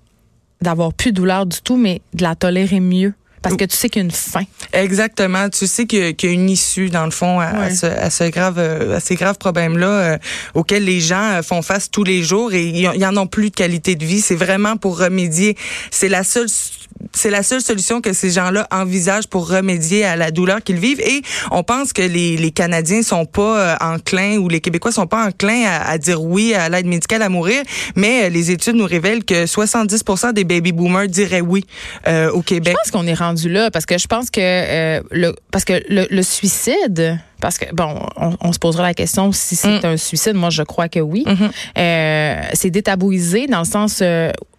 d'avoir 0.62 0.94
plus 0.94 1.12
de 1.12 1.18
douleur 1.18 1.46
du 1.46 1.62
tout, 1.62 1.78
mais 1.78 2.02
de 2.14 2.24
la 2.24 2.36
tolérer 2.36 2.80
mieux. 2.80 3.14
Parce 3.42 3.56
que 3.56 3.66
tu 3.66 3.76
sais 3.76 3.90
qu'il 3.90 4.02
y 4.02 4.04
a 4.04 4.06
une 4.06 4.12
fin. 4.12 4.44
Exactement. 4.74 5.50
Tu 5.50 5.68
sais 5.68 5.86
qu'il 5.86 6.16
y, 6.22 6.28
a 6.28 6.32
une 6.32 6.50
issue, 6.50 6.90
dans 6.90 7.06
le 7.06 7.12
fond, 7.12 7.40
à, 7.40 7.70
ce, 7.70 7.86
à 7.86 8.10
ce, 8.10 8.24
grave, 8.26 8.60
à 8.60 9.00
ces 9.00 9.16
graves 9.16 9.38
problèmes-là 9.38 9.88
euh, 9.88 10.18
auxquels 10.54 10.84
les 10.84 11.00
gens 11.00 11.38
euh, 11.38 11.42
font 11.42 11.62
face 11.62 11.90
tous 11.92 12.04
les 12.04 12.24
jours 12.24 12.54
et 12.54 12.66
ils 12.66 13.06
en 13.06 13.16
ont 13.18 13.28
plus 13.28 13.50
de 13.50 13.56
qualité 13.56 13.96
de 13.96 14.06
vie. 14.06 14.22
C'est 14.22 14.36
vraiment 14.36 14.78
pour 14.78 15.00
remédier. 15.00 15.56
C'est 15.92 16.10
la 16.10 16.24
seule 16.24 16.48
c'est 17.14 17.30
la 17.30 17.44
seule 17.44 17.62
solution 17.62 18.02
que 18.02 18.14
ces 18.14 18.30
gens-là 18.32 18.68
envisagent 18.72 19.28
pour 19.28 19.50
remédier 19.50 20.06
à 20.06 20.16
la 20.16 20.32
douleur 20.32 20.62
qu'ils 20.64 20.80
vivent. 20.80 21.02
Et 21.02 21.22
on 21.52 21.64
pense 21.64 21.94
que 21.94 22.02
les, 22.02 22.38
les 22.38 22.52
Canadiens 22.52 23.02
sont 23.02 23.26
pas 23.26 23.60
euh, 23.60 23.76
enclins 23.82 24.38
ou 24.38 24.50
les 24.50 24.62
Québécois 24.62 24.92
sont 24.92 25.08
pas 25.08 25.28
enclins 25.28 25.66
à, 25.66 25.90
à 25.90 25.98
dire 25.98 26.22
oui 26.22 26.54
à 26.54 26.70
l'aide 26.70 26.86
médicale 26.86 27.22
à 27.22 27.30
mourir, 27.30 27.64
mais 27.96 28.26
euh, 28.26 28.30
les 28.30 28.52
études 28.52 28.76
nous 28.76 28.86
révèlent 28.86 29.24
que 29.24 29.46
70% 29.46 30.34
des 30.34 30.44
baby 30.44 30.72
boomers 30.72 31.08
diraient 31.08 31.42
oui 31.42 31.66
euh, 32.08 32.32
au 32.32 32.42
Québec. 32.42 32.76
Je 32.78 32.92
pense 32.92 32.92
qu'on 32.92 33.08
est 33.08 33.14
rendu 33.14 33.50
là 33.50 33.72
parce 33.72 33.86
que 33.86 33.98
je 33.98 34.08
pense 34.08 34.30
que 34.30 34.42
euh, 34.42 35.02
le 35.12 35.34
parce 35.52 35.66
que 35.66 35.82
le, 35.90 36.08
le 36.10 36.24
suicide 36.24 37.20
parce 37.42 37.58
que 37.58 37.66
bon, 37.74 38.00
on, 38.16 38.36
on, 38.42 38.52
se 38.52 38.60
posera 38.60 38.84
la 38.84 38.94
question 38.94 39.32
si 39.32 39.56
c'est 39.56 39.84
mm. 39.84 39.86
un 39.86 39.98
suicide. 39.98 40.34
Moi, 40.34 40.50
je 40.50 40.64
crois 40.64 40.90
que 40.90 41.00
oui. 41.00 41.24
Mm-hmm. 41.28 41.50
euh, 41.78 42.42
c'est 42.54 42.72
détabouisé 42.72 43.48
dans 43.48 43.60
le 43.60 43.66
sens 43.66 44.02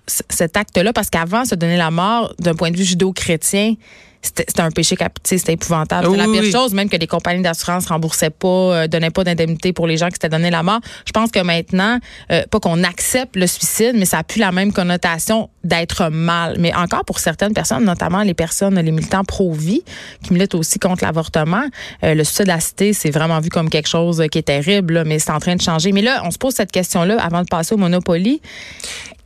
cet 0.09 0.57
acte-là, 0.57 0.93
parce 0.93 1.11
qu'avant, 1.11 1.45
se 1.45 1.55
donner 1.55 1.77
la 1.77 1.91
mort, 1.91 2.35
d'un 2.39 2.55
point 2.55 2.71
de 2.71 2.77
vue 2.77 2.85
judo-chrétien, 2.85 3.75
c'était 4.21 4.61
un 4.61 4.71
péché 4.71 4.97
capital, 4.97 5.39
c'était 5.39 5.53
épouvantable. 5.53 6.07
C'était 6.07 6.27
la 6.27 6.27
pire 6.27 6.51
chose, 6.51 6.75
même 6.75 6.89
que 6.89 6.97
les 6.97 7.07
compagnies 7.07 7.43
d'assurance 7.43 7.87
remboursaient 7.87 8.31
pas, 8.31 8.49
euh, 8.49 8.87
donnaient 8.89 9.11
pas 9.11 9.25
d'indemnité 9.25 9.73
pour 9.73 9.87
les 9.87 9.97
gens 9.97 10.09
qui 10.09 10.15
s'étaient 10.15 10.29
donné 10.29 10.51
la 10.51 10.63
mort. 10.63 10.81
Je 11.07 11.13
pense 11.13 11.31
que 11.31 11.39
maintenant, 11.41 11.99
euh, 12.33 12.43
pas 12.51 12.59
qu'on 12.59 12.83
accepte 12.83 13.37
le 13.37 13.47
suicide, 13.47 13.93
mais 13.95 14.05
ça 14.05 14.19
a 14.19 14.25
plus 14.25 14.41
la 14.41 14.51
même 14.51 14.73
connotation 14.73 15.51
d'être 15.63 16.09
mal. 16.11 16.57
Mais 16.59 16.75
encore 16.75 17.05
pour 17.05 17.21
certaines 17.21 17.55
personnes, 17.55 17.85
notamment 17.85 18.23
les 18.23 18.35
personnes, 18.35 18.79
les 18.79 18.91
militants 18.91 19.25
pro-vie, 19.25 19.83
qui 20.25 20.33
militent 20.33 20.55
aussi 20.55 20.79
contre 20.79 21.05
l'avortement, 21.05 21.65
euh, 22.03 22.15
le 22.15 22.25
suicide 22.25 22.51
assisté, 22.51 22.93
c'est 22.93 23.11
vraiment 23.11 23.39
vu 23.41 23.51
comme 23.51 23.71
quelque 23.71 23.89
chose 23.89 24.23
qui 24.33 24.39
est 24.39 24.43
terrible, 24.43 25.05
mais 25.07 25.21
c'est 25.21 25.31
en 25.33 25.41
train 25.41 25.55
de 25.55 25.63
changer. 25.63 25.93
Mais 25.93 26.03
là, 26.03 26.23
on 26.25 26.31
se 26.31 26.39
pose 26.39 26.55
cette 26.55 26.73
question-là 26.73 27.23
avant 27.23 27.43
de 27.43 27.49
passer 27.49 27.75
au 27.75 27.79
Monopoly. 27.79 28.41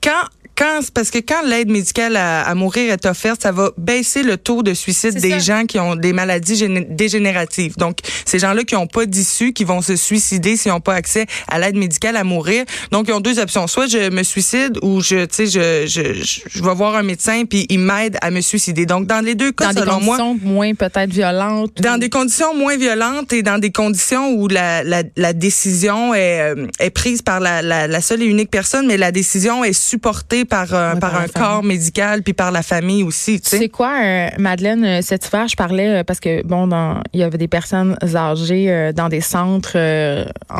Quand 0.02 0.28
quand 0.62 0.80
parce 0.94 1.10
que 1.10 1.18
quand 1.18 1.42
l'aide 1.44 1.70
médicale 1.70 2.16
à, 2.16 2.54
mourir 2.54 2.92
est 2.92 3.06
offerte, 3.06 3.42
ça 3.42 3.50
va 3.50 3.70
baisser 3.76 4.22
le 4.22 4.36
taux 4.36 4.62
de 4.62 4.74
suicide 4.74 5.18
des 5.20 5.40
gens 5.40 5.64
qui 5.66 5.80
ont 5.80 5.96
des 5.96 6.12
maladies 6.12 6.68
dégénératives. 6.88 7.76
Donc 7.78 7.98
ces 8.24 8.38
gens-là 8.38 8.62
qui 8.62 8.74
n'ont 8.74 8.86
pas 8.86 9.06
d'issue, 9.06 9.52
qui 9.52 9.64
vont 9.64 9.82
se 9.82 9.96
suicider 9.96 10.56
s'ils 10.56 10.70
n'ont 10.70 10.80
pas 10.80 10.94
accès 10.94 11.26
à 11.48 11.58
l'aide 11.58 11.76
médicale 11.76 12.16
à 12.16 12.22
mourir. 12.22 12.64
Donc 12.92 13.06
ils 13.08 13.12
ont 13.12 13.20
deux 13.20 13.40
options, 13.40 13.66
soit 13.66 13.88
je 13.88 14.10
me 14.10 14.22
suicide 14.22 14.78
ou 14.82 15.00
je 15.00 15.24
tu 15.24 15.34
sais 15.34 15.46
je, 15.46 15.86
je, 15.86 16.38
je 16.48 16.62
vais 16.62 16.74
voir 16.74 16.94
un 16.94 17.02
médecin 17.02 17.44
puis 17.44 17.66
il 17.68 17.80
m'aide 17.80 18.16
à 18.22 18.30
me 18.30 18.40
suicider. 18.40 18.86
Donc 18.86 19.06
dans 19.06 19.24
les 19.24 19.34
deux 19.34 19.50
cas 19.50 19.72
dans 19.72 19.80
selon 19.80 19.98
des 19.98 20.06
conditions 20.06 20.38
moins 20.42 20.74
peut-être 20.74 21.10
violentes. 21.10 21.80
Dans 21.80 21.98
des 21.98 22.08
conditions 22.08 22.54
moins 22.54 22.76
violentes 22.76 23.32
et 23.32 23.42
dans 23.42 23.58
des 23.58 23.72
conditions 23.72 24.32
où 24.34 24.46
la, 24.46 24.84
la, 24.84 25.02
la 25.16 25.32
décision 25.32 26.14
est, 26.14 26.54
euh, 26.54 26.66
est 26.78 26.90
prise 26.90 27.22
par 27.22 27.40
la, 27.40 27.62
la, 27.62 27.88
la 27.88 28.00
seule 28.00 28.22
et 28.22 28.26
unique 28.26 28.50
personne, 28.50 28.86
mais 28.86 28.96
la 28.96 29.10
décision 29.10 29.64
est 29.64 29.72
supportée 29.72 30.44
par, 30.52 30.74
euh, 30.74 30.94
par, 30.96 31.16
un 31.16 31.28
corps 31.28 31.62
médical 31.62 32.22
puis 32.22 32.34
par 32.34 32.52
la 32.52 32.62
famille 32.62 33.02
aussi. 33.02 33.40
Tu 33.40 33.48
sais 33.48 33.58
C'est 33.58 33.68
quoi, 33.70 33.94
euh, 34.02 34.28
Madeleine, 34.38 34.84
euh, 34.84 35.02
cet 35.02 35.26
hiver, 35.26 35.48
je 35.48 35.56
parlais 35.56 36.04
parce 36.04 36.20
que, 36.20 36.44
bon, 36.46 36.68
il 37.14 37.20
y 37.20 37.22
avait 37.22 37.38
des 37.38 37.48
personnes 37.48 37.96
âgées 38.14 38.92
dans 38.94 39.08
des 39.08 39.20
centres, 39.20 39.76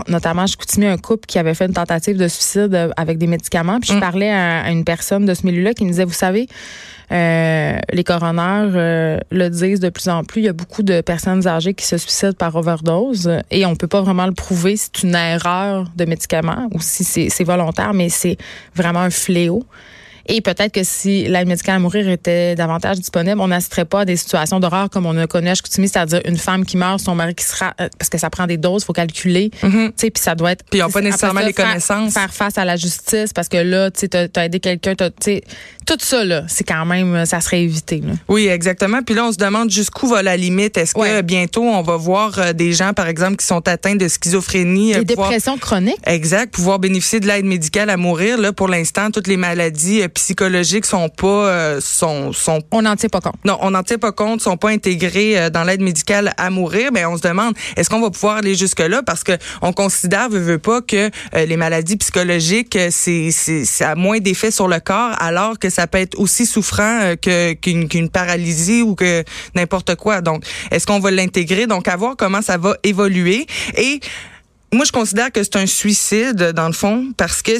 notamment, 0.09 0.47
je 0.47 0.57
coutumais 0.57 0.89
un 0.89 0.97
couple 0.97 1.27
qui 1.27 1.39
avait 1.39 1.55
fait 1.55 1.67
une 1.67 1.75
tentative 1.75 2.17
de 2.17 2.29
suicide 2.29 2.93
avec 2.97 3.19
des 3.19 3.27
médicaments. 3.27 3.79
Puis 3.81 3.91
je 3.91 3.97
mm. 3.97 4.01
parlais 4.01 4.31
à, 4.31 4.71
une 4.71 4.85
personne 4.85 5.27
de 5.27 5.35
ce 5.35 5.47
milieu-là 5.47 5.75
qui 5.75 5.85
me 5.85 5.91
disait, 5.91 6.05
vous 6.05 6.13
savez, 6.13 6.49
les 7.13 8.05
coroners 8.05 9.21
le 9.31 9.49
disent 9.49 9.81
de 9.81 9.91
plus 9.91 10.09
en 10.09 10.25
plus. 10.25 10.41
Il 10.41 10.45
y 10.45 10.49
a 10.49 10.53
beaucoup 10.53 10.83
de 10.83 11.01
personnes 11.01 11.47
âgées 11.47 11.75
qui 11.75 11.87
se 11.87 11.99
suicident 11.99 12.33
par 12.33 12.57
overdose 12.57 13.31
et 13.51 13.67
on 13.67 13.77
peut 13.77 13.87
pas 13.87 14.01
vraiment 14.01 14.27
le 14.27 14.33
prouver. 14.33 14.77
C'est 14.77 15.03
une 15.03 15.15
erreur 15.15 15.91
de 15.95 16.05
médicament 16.05 16.69
ou 16.73 16.81
si 16.81 17.05
c'est 17.05 17.45
volontaire, 17.45 17.95
mais 17.95 18.09
c'est 18.09 18.37
vraiment 18.75 19.01
un 19.01 19.11
fléau. 19.11 19.65
Et 20.27 20.41
peut-être 20.41 20.73
que 20.73 20.85
si 20.85 21.25
l'aide 21.25 21.49
médicale 21.49 21.77
à 21.77 21.79
mourir 21.79 22.09
était 22.09 22.55
davantage 22.55 22.99
disponible, 22.99 23.41
on 23.41 23.49
n'assisterait 23.49 23.85
pas 23.85 24.01
à 24.01 24.05
des 24.05 24.17
situations 24.17 24.61
d'horreur 24.61 24.91
comme 24.91 25.07
on 25.07 25.17
a 25.17 25.27
connu 25.27 25.49
à 25.49 25.55
Chicoutimi, 25.55 25.89
c'est-à-dire 25.89 26.21
une 26.25 26.37
femme 26.37 26.65
qui 26.65 26.77
meurt, 26.77 27.01
son 27.01 27.15
mari 27.15 27.35
qui 27.35 27.45
sera 27.45 27.75
euh, 27.81 27.89
parce 27.99 28.09
que 28.09 28.19
ça 28.19 28.31
prend 28.31 28.47
des 28.47 28.57
doses, 28.57 28.85
faut 28.85 28.93
calculer, 28.93 29.51
mm-hmm. 29.63 29.89
tu 29.89 29.93
sais, 29.97 30.11
puis 30.11 30.23
ça 30.23 30.35
doit 30.35 30.53
être. 30.53 30.65
Puis 30.71 30.79
ils 30.79 30.83
n'ont 30.83 30.91
pas 30.91 31.01
nécessairement 31.01 31.41
les 31.41 31.53
connaissances. 31.53 32.15
Faire, 32.15 32.33
face 32.33 32.59
à 32.59 32.65
la 32.65 32.77
justice 32.77 33.33
parce 33.33 33.49
que 33.49 33.57
là, 33.57 33.91
tu 33.91 34.07
sais, 34.13 34.39
as 34.39 34.45
aidé 34.45 34.61
quelqu'un, 34.61 34.95
tu 34.95 35.07
sais, 35.21 35.43
tout 35.87 35.97
ça 35.99 36.25
là, 36.25 36.45
c'est 36.49 36.65
quand 36.65 36.85
même, 36.85 37.27
ça 37.27 37.41
serait 37.41 37.63
évité. 37.63 37.99
Là. 37.99 38.13
Oui, 38.29 38.47
exactement. 38.47 39.03
Puis 39.03 39.15
là, 39.15 39.25
on 39.27 39.33
se 39.33 39.39
demande 39.39 39.71
jusqu'où 39.71 40.07
va 40.07 40.23
la 40.23 40.37
limite. 40.37 40.77
Est-ce 40.77 40.95
que 40.95 41.23
bientôt 41.23 41.63
on 41.63 41.83
va 41.83 41.97
voir 41.97 42.39
euh, 42.39 42.53
des 42.53 42.73
gens, 42.73 42.93
par 42.93 43.09
exemple, 43.09 43.37
qui 43.37 43.47
sont 43.47 43.67
atteints 43.69 43.97
de 43.97 44.09
schizophrénie, 44.09 44.93
des 44.93 45.01
euh, 45.01 45.05
dépressions 45.05 45.59
chroniques? 45.59 45.97
Exact, 46.07 46.53
pouvoir 46.53 46.79
bénéficier 46.79 47.21
de 47.21 47.27
l'aide 47.27 47.45
médicale 47.45 47.91
à 47.91 47.97
mourir. 47.97 48.39
Là, 48.39 48.53
pour 48.53 48.69
l'instant, 48.69 49.11
toutes 49.11 49.27
les 49.27 49.37
maladies 49.37 50.03
psychologiques 50.15 50.87
sont 50.87 51.09
pas 51.09 51.81
sont 51.81 52.33
sont 52.33 52.63
on 52.71 52.83
n'en 52.83 52.97
tient 52.97 53.09
pas 53.09 53.21
compte. 53.21 53.37
Non, 53.45 53.59
on 53.61 53.71
n'en 53.71 53.83
tient 53.83 53.99
pas 53.99 54.13
compte, 54.13 54.41
sont 54.41 54.57
pas 54.57 54.71
intégrés 54.71 55.51
dans 55.51 55.65
l'aide 55.65 55.83
médicale 55.83 56.33
à 56.37 56.51
mourir. 56.51 56.91
Mais 56.93 57.05
on 57.05 57.17
se 57.17 57.23
demande 57.23 57.55
est-ce 57.77 57.91
qu'on 57.91 58.01
va 58.01 58.11
pouvoir 58.11 58.37
aller 58.39 58.55
jusque 58.55 58.81
là 58.81 59.03
parce 59.03 59.25
que 59.25 59.33
on 59.61 59.73
considère 59.73 60.29
veut, 60.29 60.41
veut 60.41 60.59
pas 60.59 60.81
que 60.81 61.11
les 61.35 61.57
maladies 61.57 61.97
psychologiques 61.97 62.79
c'est 62.91 63.31
c'est 63.31 63.65
ça 63.65 63.91
a 63.91 63.95
moins 63.95 64.19
d'effet 64.19 64.51
sur 64.51 64.69
le 64.69 64.81
corps 64.81 65.15
alors 65.19 65.59
que 65.59 65.71
ça 65.71 65.87
peut 65.87 65.99
être 65.99 66.19
aussi 66.19 66.47
souffrant 66.47 67.15
que 67.21 67.53
qu'une 67.55 67.89
qu'une 67.89 68.09
paralysie 68.09 68.83
ou 68.83 68.95
que 68.95 69.25
n'importe 69.55 69.97
quoi. 69.97 70.21
Donc 70.21 70.45
est-ce 70.71 70.87
qu'on 70.87 71.01
va 71.01 71.11
l'intégrer? 71.11 71.67
Donc 71.67 71.89
à 71.89 71.97
voir 71.97 72.17
comment 72.17 72.43
ça 72.43 72.57
va 72.59 72.77
évoluer 72.83 73.47
et 73.77 74.01
moi, 74.73 74.87
je 74.87 74.93
considère 74.93 75.31
que 75.31 75.43
c'est 75.43 75.57
un 75.57 75.67
suicide, 75.67 76.53
dans 76.55 76.67
le 76.67 76.73
fond, 76.73 77.13
parce 77.17 77.43
que 77.43 77.53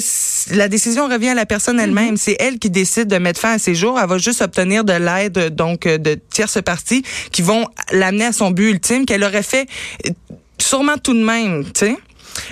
la 0.55 0.67
décision 0.67 1.07
revient 1.07 1.29
à 1.29 1.33
la 1.35 1.45
personne 1.45 1.79
elle-même. 1.79 2.15
Mm-hmm. 2.15 2.17
C'est 2.17 2.37
elle 2.39 2.57
qui 2.57 2.71
décide 2.71 3.07
de 3.07 3.17
mettre 3.17 3.39
fin 3.39 3.53
à 3.53 3.59
ses 3.59 3.75
jours. 3.75 3.99
Elle 4.01 4.09
va 4.09 4.17
juste 4.17 4.41
obtenir 4.41 4.83
de 4.83 4.93
l'aide, 4.93 5.53
donc, 5.55 5.87
de 5.87 6.19
tierces 6.31 6.61
parties 6.61 7.03
qui 7.31 7.43
vont 7.43 7.67
l'amener 7.91 8.25
à 8.25 8.33
son 8.33 8.49
but 8.49 8.71
ultime 8.71 9.05
qu'elle 9.05 9.23
aurait 9.23 9.43
fait 9.43 9.67
euh, 10.07 10.11
sûrement 10.57 10.97
tout 10.97 11.13
de 11.13 11.23
même, 11.23 11.65
tu 11.65 11.85
sais. 11.85 11.97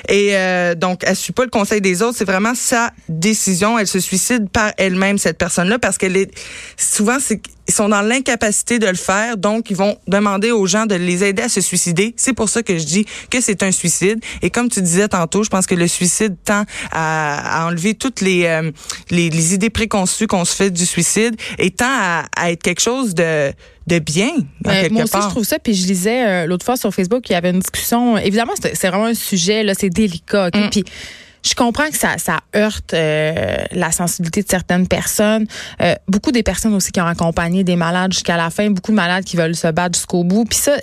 Et 0.08 0.36
euh, 0.36 0.76
donc, 0.76 1.02
elle 1.04 1.16
suit 1.16 1.34
pas 1.34 1.44
le 1.44 1.50
conseil 1.50 1.82
des 1.82 2.02
autres. 2.02 2.18
C'est 2.18 2.26
vraiment 2.26 2.56
sa 2.56 2.92
décision. 3.10 3.78
Elle 3.78 3.88
se 3.88 4.00
suicide 4.00 4.50
par 4.50 4.72
elle-même, 4.78 5.18
cette 5.18 5.38
personne-là, 5.38 5.80
parce 5.80 5.98
qu'elle 5.98 6.18
est 6.18 6.32
souvent, 6.78 7.18
c'est 7.20 7.42
ils 7.68 7.74
sont 7.74 7.88
dans 7.88 8.02
l'incapacité 8.02 8.80
de 8.80 8.88
le 8.88 8.96
faire, 8.96 9.38
donc 9.38 9.70
ils 9.70 9.78
vont 9.78 9.98
demander 10.08 10.52
aux 10.52 10.66
gens 10.66 10.86
de 10.86 10.96
les 10.96 11.24
aider 11.24 11.44
à 11.44 11.48
se 11.48 11.62
suicider. 11.62 12.14
C'est 12.18 12.34
pour 12.34 12.50
ça 12.50 12.64
que 12.64 12.78
je 12.78 12.84
dis 12.84 13.06
que 13.30 13.40
c'est 13.40 13.64
un 13.64 13.72
suicide. 13.72 14.20
Et 14.42 14.50
comme 14.50 14.68
tu 14.68 14.82
disais 14.82 15.08
tantôt, 15.08 15.44
je 15.44 15.50
pense 15.50 15.68
que 15.68 15.76
le 15.76 15.88
suicide 15.88 16.36
tend 16.44 16.66
à, 16.92 17.66
enlever 17.68 17.94
toutes 17.94 18.20
les, 18.20 18.46
euh, 18.46 18.72
les, 19.10 19.30
les, 19.30 19.54
idées 19.54 19.70
préconçues 19.70 20.28
qu'on 20.28 20.44
se 20.44 20.54
fait 20.54 20.70
du 20.70 20.86
suicide 20.86 21.36
et 21.60 21.72
tend 21.72 21.86
à, 21.88 22.26
à 22.36 22.52
être 22.52 22.62
quelque 22.62 22.82
chose 22.82 23.16
de 23.16 23.54
de 23.88 24.00
bien. 24.00 24.30
Euh, 24.68 24.90
moi 24.92 25.04
aussi, 25.04 25.18
je 25.22 25.30
trouve 25.30 25.44
ça. 25.44 25.60
Puis 25.60 25.74
je 25.74 25.88
lisais 25.88 26.26
euh, 26.26 26.46
l'autre 26.46 26.66
fois 26.66 26.78
sur 26.78 26.94
Facebook, 26.94 27.30
il 27.30 27.34
y 27.34 27.36
avait 27.36 27.50
une 27.50 27.60
discussion. 27.60 28.18
Évidemment, 28.18 28.54
c'est 28.56 28.88
vraiment 28.88 29.06
un 29.06 29.14
sujet, 29.14 29.64
là, 29.64 29.74
c'est 29.74 29.90
délicat. 29.90 30.50
Mm. 30.54 30.70
Puis 30.70 30.86
je 31.44 31.56
comprends 31.56 31.90
que 31.90 31.98
ça, 31.98 32.18
ça 32.18 32.40
heurte 32.56 32.94
euh, 32.94 33.58
la 33.72 33.92
sensibilité 33.92 34.44
de 34.44 34.50
certaines 34.50 34.88
personnes. 34.88 35.48
Euh, 35.82 35.96
beaucoup 36.08 36.32
des 36.32 36.44
personnes 36.44 36.74
aussi 36.74 36.92
qui 36.92 37.02
ont 37.02 37.08
accompagné 37.08 37.64
des 37.64 37.76
malades 37.76 38.14
jusqu'à 38.14 38.38
la 38.38 38.50
fin, 38.50 38.70
beaucoup 38.70 38.92
de 38.92 38.96
malades 38.96 39.24
qui 39.24 39.38
veulent 39.38 39.56
se 39.56 39.68
battre 39.68 39.98
jusqu'au 39.98 40.24
bout. 40.24 40.46
Puis 40.46 40.60
ça, 40.60 40.74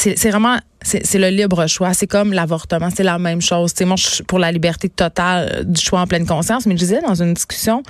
c'est 0.00 0.30
vraiment 0.30 0.58
c'est 0.82 1.18
le 1.18 1.28
libre 1.28 1.66
choix. 1.66 1.92
C'est 1.92 2.06
comme 2.06 2.32
l'avortement, 2.32 2.88
c'est 2.94 3.02
la 3.02 3.18
même 3.18 3.42
chose. 3.42 3.72
C'est 3.74 3.84
moi, 3.84 3.96
je 3.96 4.06
suis 4.06 4.24
pour 4.24 4.38
la 4.38 4.50
liberté 4.50 4.88
totale 4.88 5.64
du 5.66 5.80
choix 5.80 6.00
en 6.00 6.06
pleine 6.06 6.26
conscience. 6.26 6.64
Mais 6.64 6.74
je 6.74 6.78
disais 6.78 7.00
dans 7.02 7.22
une 7.22 7.34
discussion, 7.34 7.82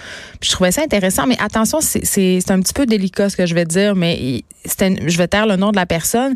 je 0.43 0.51
trouvais 0.51 0.73
ça 0.73 0.83
intéressant. 0.83 1.27
Mais 1.27 1.37
attention, 1.41 1.79
c'est 1.81 2.51
un 2.51 2.61
petit 2.61 2.75
peu 2.75 2.87
délicat 2.87 3.31
ce 3.31 3.37
que 3.37 3.47
je 3.47 3.55
vais 3.55 3.65
dire, 3.65 3.95
mais 3.95 4.43
je 4.65 5.17
vais 5.17 5.29
taire 5.29 5.47
le 5.47 5.57
nom 5.57 5.71
de 5.71 5.77
la 5.77 5.87
personne 5.87 6.35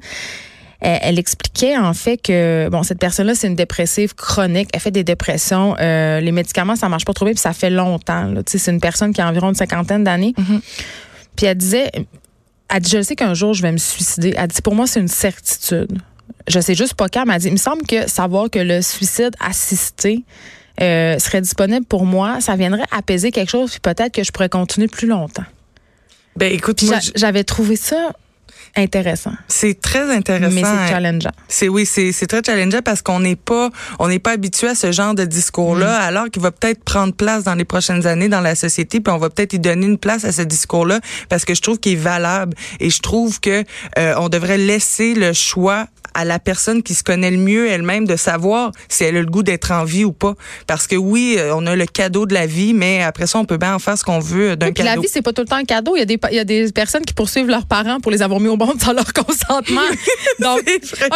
elle, 0.81 1.19
expliquait 1.19 1.79
en 1.79 1.95
fait 1.95 2.19
que 2.19 2.69
bon 2.71 2.83
cette 2.83 2.99
personne-là 2.99 3.35
c'est 3.35 3.47
une 3.47 3.55
dépressive 3.55 4.15
chronique. 4.15 4.69
Elle 4.75 4.81
fait 4.81 4.91
des 4.91 5.05
dépressions. 5.05 5.75
Euh, 5.81 6.21
les 6.21 6.33
médicaments 6.33 6.77
ça 6.77 6.91
marche 6.91 7.07
pas 7.07 7.15
trop 7.15 7.25
bien 7.25 7.33
puis 7.33 7.41
ça 7.41 7.55
fait 7.55 7.71
longtemps. 7.71 8.35
C'est 8.47 8.71
une 8.71 8.81
personne 8.81 9.15
qui 9.15 9.23
a 9.23 9.29
environ 9.29 9.49
une 9.49 9.55
cinquantaine 9.55 10.05
d'années. 10.05 10.35
Mm-hmm. 10.37 10.61
Puis 11.37 11.47
elle 11.47 11.57
disait, 11.57 11.91
elle 12.69 12.81
dit 12.81 12.91
je 12.91 13.03
sais 13.03 13.17
qu'un 13.17 13.35
jour 13.35 13.55
je 13.55 13.63
vais 13.63 13.73
me 13.73 13.79
suicider. 13.79 14.35
Elle 14.37 14.49
dit 14.49 14.63
pour 14.63 14.75
moi 14.75 14.87
c'est 14.87 15.01
une 15.01 15.09
certitude. 15.09 15.99
Je 16.49 16.61
sais 16.61 16.75
juste 16.75 16.95
pas 16.95 17.09
quand. 17.09 17.25
Mais 17.27 17.35
elle 17.35 17.41
dit 17.41 17.49
il 17.49 17.53
me 17.53 17.59
semble 17.59 17.83
que 17.87 18.09
savoir 18.09 18.51
que 18.51 18.59
le 18.59 18.83
suicide 18.83 19.35
assisté 19.41 20.25
euh, 20.81 21.19
serait 21.19 21.41
disponible 21.41 21.87
pour 21.87 22.05
moi, 22.05 22.41
ça 22.41 22.57
viendrait 22.57 22.85
apaiser 22.91 23.31
quelque 23.31 23.51
chose 23.51 23.71
puis 23.71 23.81
peut-être 23.81 24.13
que 24.13 24.25
je 24.25 24.33
pourrais 24.33 24.49
continuer 24.49 24.89
plus 24.89 25.07
longtemps. 25.07 25.45
Ben 26.37 26.53
écoute, 26.53 26.83
j'avais 27.15 27.45
trouvé 27.45 27.77
ça 27.77 28.13
intéressant. 28.77 29.33
C'est 29.49 29.81
très 29.81 30.11
intéressant. 30.11 30.55
Mais 30.55 30.63
c'est 30.63 30.93
challengeant. 30.93 31.31
C'est 31.49 31.69
oui, 31.69 31.87
c'est 31.87 32.27
très 32.27 32.43
challengeant 32.45 32.83
parce 32.85 33.03
qu'on 33.03 33.21
n'est 33.21 33.37
pas 33.37 33.71
on 33.99 34.09
n'est 34.09 34.19
pas 34.19 34.33
habitué 34.33 34.69
à 34.69 34.75
ce 34.75 34.93
genre 34.93 35.15
de 35.15 35.25
discours-là, 35.25 35.99
mm. 35.99 36.03
alors 36.03 36.31
qu'il 36.31 36.43
va 36.43 36.51
peut-être 36.51 36.83
prendre 36.85 37.15
place 37.15 37.45
dans 37.45 37.55
les 37.55 37.65
prochaines 37.65 38.07
années 38.07 38.29
dans 38.29 38.41
la 38.41 38.55
société, 38.55 39.01
puis 39.01 39.13
on 39.13 39.19
va 39.19 39.31
peut-être 39.31 39.53
y 39.53 39.59
donner 39.59 39.87
une 39.87 39.99
place 39.99 40.25
à 40.25 40.33
ce 40.33 40.43
discours-là 40.43 41.01
parce 41.29 41.45
que 41.45 41.55
je 41.55 41.63
trouve 41.63 41.79
qu'il 41.79 41.93
est 41.93 41.97
valable 41.97 42.55
et 42.81 42.91
je 42.91 43.01
trouve 43.01 43.41
que 43.41 43.65
euh, 43.99 44.15
on 44.19 44.29
devrait 44.29 44.59
laisser 44.59 45.15
le 45.15 45.33
choix 45.33 45.87
à 46.15 46.25
la 46.25 46.39
personne 46.39 46.83
qui 46.83 46.95
se 46.95 47.03
connaît 47.03 47.31
le 47.31 47.37
mieux 47.37 47.69
elle-même 47.69 48.07
de 48.07 48.17
savoir 48.17 48.73
si 48.89 49.05
elle 49.05 49.17
a 49.17 49.21
le 49.21 49.27
goût 49.27 49.43
d'être 49.43 49.71
en 49.73 49.85
vie 49.85 50.05
ou 50.05 50.13
pas. 50.13 50.35
Parce 50.67 50.87
que 50.87 50.97
oui, 50.97 51.37
euh, 51.39 51.55
on 51.55 51.67
a 51.67 51.77
le 51.77 51.87
cadeau 51.87 52.27
de 52.27 52.35
la 52.35 52.47
vie, 52.47 52.75
mais 52.75 53.03
après 53.03 53.27
ça, 53.27 53.39
on 53.39 53.45
peut 53.45 53.57
bien 53.57 53.75
en 53.75 53.79
faire 53.79 53.99
ce 53.99 54.05
qu'on 54.05 54.21
veut 54.21 54.57
d'un 54.57 54.73
cadeau. 54.73 54.89
La 54.89 54.97
vie, 54.97 55.09
c'est 55.11 55.23
pas 55.23 55.33
tout 55.33 55.43
le 55.43 55.49
temps 55.49 55.57
un 55.57 55.65
cadeau. 55.65 55.97
Il 55.97 56.01
y, 56.01 56.03
a 56.03 56.07
des, 56.07 56.19
il 56.31 56.37
y 56.37 56.41
a 56.41 56.45
des 56.45 56.71
personnes 56.73 57.05
qui 57.05 57.15
poursuivent 57.15 57.49
leurs 57.49 57.67
parents 57.67 58.01
pour 58.01 58.11
les 58.11 58.23
avoir 58.23 58.41
mis 58.41 58.49
au 58.49 58.57
monde 58.57 58.81
sans 58.81 58.93
leur 58.93 59.13
consentement. 59.13 59.81
Donc, 60.41 60.63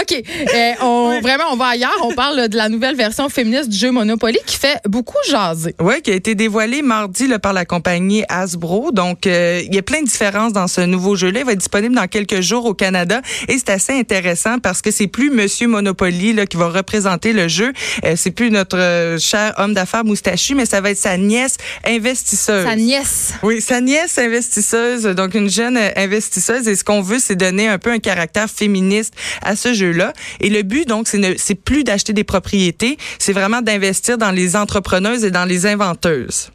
OK. 0.01 0.23
Euh, 0.55 0.73
on, 0.83 1.21
Vraiment, 1.23 1.45
on 1.53 1.57
va 1.57 1.67
ailleurs. 1.67 1.97
On 2.03 2.13
parle 2.15 2.49
de 2.49 2.57
la 2.57 2.69
nouvelle 2.69 2.97
version 2.97 3.29
féministe 3.29 3.69
du 3.69 3.77
jeu 3.77 3.91
Monopoly 3.91 4.39
qui 4.47 4.57
fait 4.57 4.81
beaucoup 4.87 5.17
jaser. 5.29 5.75
Oui, 5.81 6.01
qui 6.03 6.11
a 6.11 6.15
été 6.15 6.35
dévoilée 6.35 6.83
mardi 6.83 7.27
là, 7.27 7.39
par 7.39 7.53
la 7.53 7.65
compagnie 7.65 8.25
Hasbro. 8.29 8.93
Donc, 8.93 9.27
euh, 9.27 9.63
il 9.65 9.75
y 9.75 9.79
a 9.79 9.83
plein 9.83 10.01
de 10.01 10.07
différences 10.07 10.53
dans 10.53 10.69
ce 10.69 10.81
nouveau 10.81 11.17
jeu-là. 11.17 11.41
Il 11.41 11.47
va 11.47 11.53
être 11.53 11.59
disponible 11.59 11.95
dans 11.95 12.07
quelques 12.07 12.41
jours 12.41 12.67
au 12.67 12.75
Canada. 12.75 13.21
Et 13.49 13.59
c'est 13.59 13.71
assez 13.71 13.93
intéressant 13.93 14.59
parce 14.59 14.83
que 14.83 14.88
c'est 14.91 15.07
plus 15.07 15.31
Monsieur 15.31 15.69
Monopoly 15.69 16.33
là, 16.33 16.47
qui 16.47 16.57
va 16.57 16.69
représenter 16.69 17.33
le 17.33 17.49
jeu. 17.49 17.73
Euh, 18.05 18.15
c'est 18.17 18.31
plus 18.31 18.51
notre 18.51 18.79
euh, 18.79 19.19
cher 19.19 19.55
homme 19.59 19.75
d'affaires 19.75 20.05
moustachu, 20.05 20.55
mais 20.55 20.67
ça 20.67 20.81
va 20.81 20.91
être 20.91 20.99
sa 20.99 21.17
nièce 21.17 21.57
investisseuse. 21.85 22.65
Sa 22.65 22.77
nièce. 22.77 23.35
Oui, 23.43 23.61
sa 23.61 23.81
nièce 23.81 24.19
investisseuse, 24.19 25.05
donc 25.05 25.35
une 25.35 25.51
jeune 25.51 25.77
euh, 25.77 25.91
investisseuse. 25.97 26.69
Et 26.69 26.77
ce 26.77 26.85
qu'on 26.85 27.03
veut, 27.03 27.19
c'est 27.19 27.37
donner 27.37 27.69
un 27.69 27.79
peu 27.79 27.91
un 27.91 27.99
caractère 27.99 28.49
féministe 28.51 29.15
à 29.43 29.57
ce 29.57 29.73
jeu-là. 29.73 30.13
Et 30.41 30.51
le 30.51 30.63
but, 30.63 30.87
donc, 30.87 31.09
c'est 31.09 31.55
plus 31.55 31.85
d'acheter 31.85 32.13
des 32.13 32.25
propriétés, 32.25 32.99
c'est 33.19 33.33
vraiment 33.33 33.63
d'investir 33.63 34.19
dans 34.19 34.31
les 34.31 34.57
entrepreneuses 34.57 35.25
et 35.25 35.31
dans 35.31 35.45
les 35.45 35.67
inventeuses. 35.67 36.51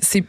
C'est 0.00 0.24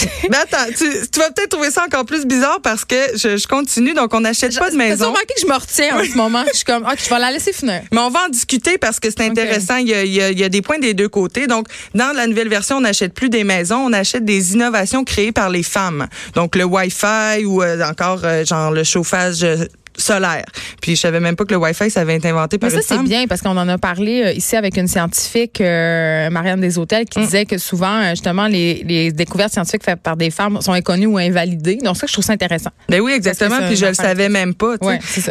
mais 0.30 0.36
attends, 0.36 0.72
tu, 0.76 0.84
vas 1.18 1.30
peut-être 1.30 1.50
trouver 1.50 1.70
ça 1.70 1.84
encore 1.84 2.04
plus 2.04 2.24
bizarre 2.24 2.60
parce 2.62 2.84
que 2.84 2.96
je, 3.14 3.46
continue, 3.46 3.94
donc 3.94 4.12
on 4.14 4.20
n'achète 4.20 4.58
pas 4.58 4.70
de 4.70 4.76
maison. 4.76 4.96
C'est 4.98 5.06
remarqué 5.06 5.34
que 5.34 5.40
je 5.40 5.46
me 5.46 5.54
retiens 5.54 5.98
en 5.98 6.04
ce 6.04 6.16
moment. 6.16 6.44
Je 6.48 6.56
suis 6.56 6.64
comme, 6.64 6.84
ok, 6.84 6.98
je 7.02 7.10
vais 7.10 7.18
la 7.18 7.30
laisser 7.30 7.52
finir. 7.52 7.82
Mais 7.92 8.00
on 8.00 8.10
va 8.10 8.26
en 8.26 8.28
discuter 8.28 8.78
parce 8.78 9.00
que 9.00 9.08
c'est 9.10 9.22
intéressant. 9.22 9.76
Il, 9.76 9.88
y 9.88 10.44
a, 10.44 10.48
des 10.48 10.62
points 10.62 10.78
des 10.78 10.94
deux 10.94 11.08
côtés. 11.08 11.46
Donc, 11.46 11.66
dans 11.94 12.14
la 12.14 12.26
nouvelle 12.26 12.48
version, 12.48 12.76
on 12.76 12.80
n'achète 12.82 13.14
plus 13.14 13.28
des 13.28 13.44
maisons, 13.44 13.78
on 13.86 13.92
achète 13.92 14.24
des 14.24 14.52
innovations 14.52 15.04
créées 15.04 15.32
par 15.32 15.50
les 15.50 15.62
femmes. 15.62 16.08
Donc, 16.34 16.56
le 16.56 16.64
Wi-Fi 16.64 17.44
ou 17.44 17.62
euh, 17.62 17.82
encore, 17.88 18.20
euh, 18.24 18.44
genre, 18.44 18.70
le 18.70 18.84
chauffage 18.84 19.42
euh, 19.42 19.64
solaire. 20.00 20.44
Puis 20.80 20.96
je 20.96 21.00
savais 21.00 21.20
même 21.20 21.36
pas 21.36 21.44
que 21.44 21.52
le 21.52 21.58
Wi-Fi 21.58 21.90
ça 21.90 22.00
avait 22.00 22.16
été 22.16 22.28
inventé 22.28 22.58
par 22.58 22.70
Mais 22.70 22.82
ça 22.82 22.96
c'est 22.96 23.02
bien 23.02 23.26
parce 23.26 23.40
qu'on 23.42 23.56
en 23.56 23.68
a 23.68 23.78
parlé 23.78 24.22
euh, 24.24 24.32
ici 24.32 24.56
avec 24.56 24.76
une 24.76 24.88
scientifique 24.88 25.60
euh, 25.60 26.30
Marianne 26.30 26.64
Hôtels, 26.76 27.06
qui 27.06 27.18
mm. 27.18 27.24
disait 27.24 27.46
que 27.46 27.58
souvent 27.58 28.00
euh, 28.00 28.10
justement 28.10 28.46
les, 28.46 28.82
les, 28.86 29.12
découvertes 29.12 29.52
scientifiques 29.52 29.84
faites 29.84 30.00
par 30.00 30.16
des 30.16 30.30
femmes 30.30 30.60
sont 30.60 30.72
inconnues 30.72 31.06
ou 31.06 31.18
invalidées. 31.18 31.76
Donc 31.76 31.96
ça 31.96 32.06
je 32.06 32.12
trouve 32.12 32.24
ça 32.24 32.32
intéressant. 32.32 32.70
Ben 32.88 33.00
oui 33.00 33.12
exactement 33.12 33.58
puis 33.66 33.76
je 33.76 33.86
le 33.86 33.94
savais 33.94 34.28
même 34.28 34.54
pas. 34.54 34.74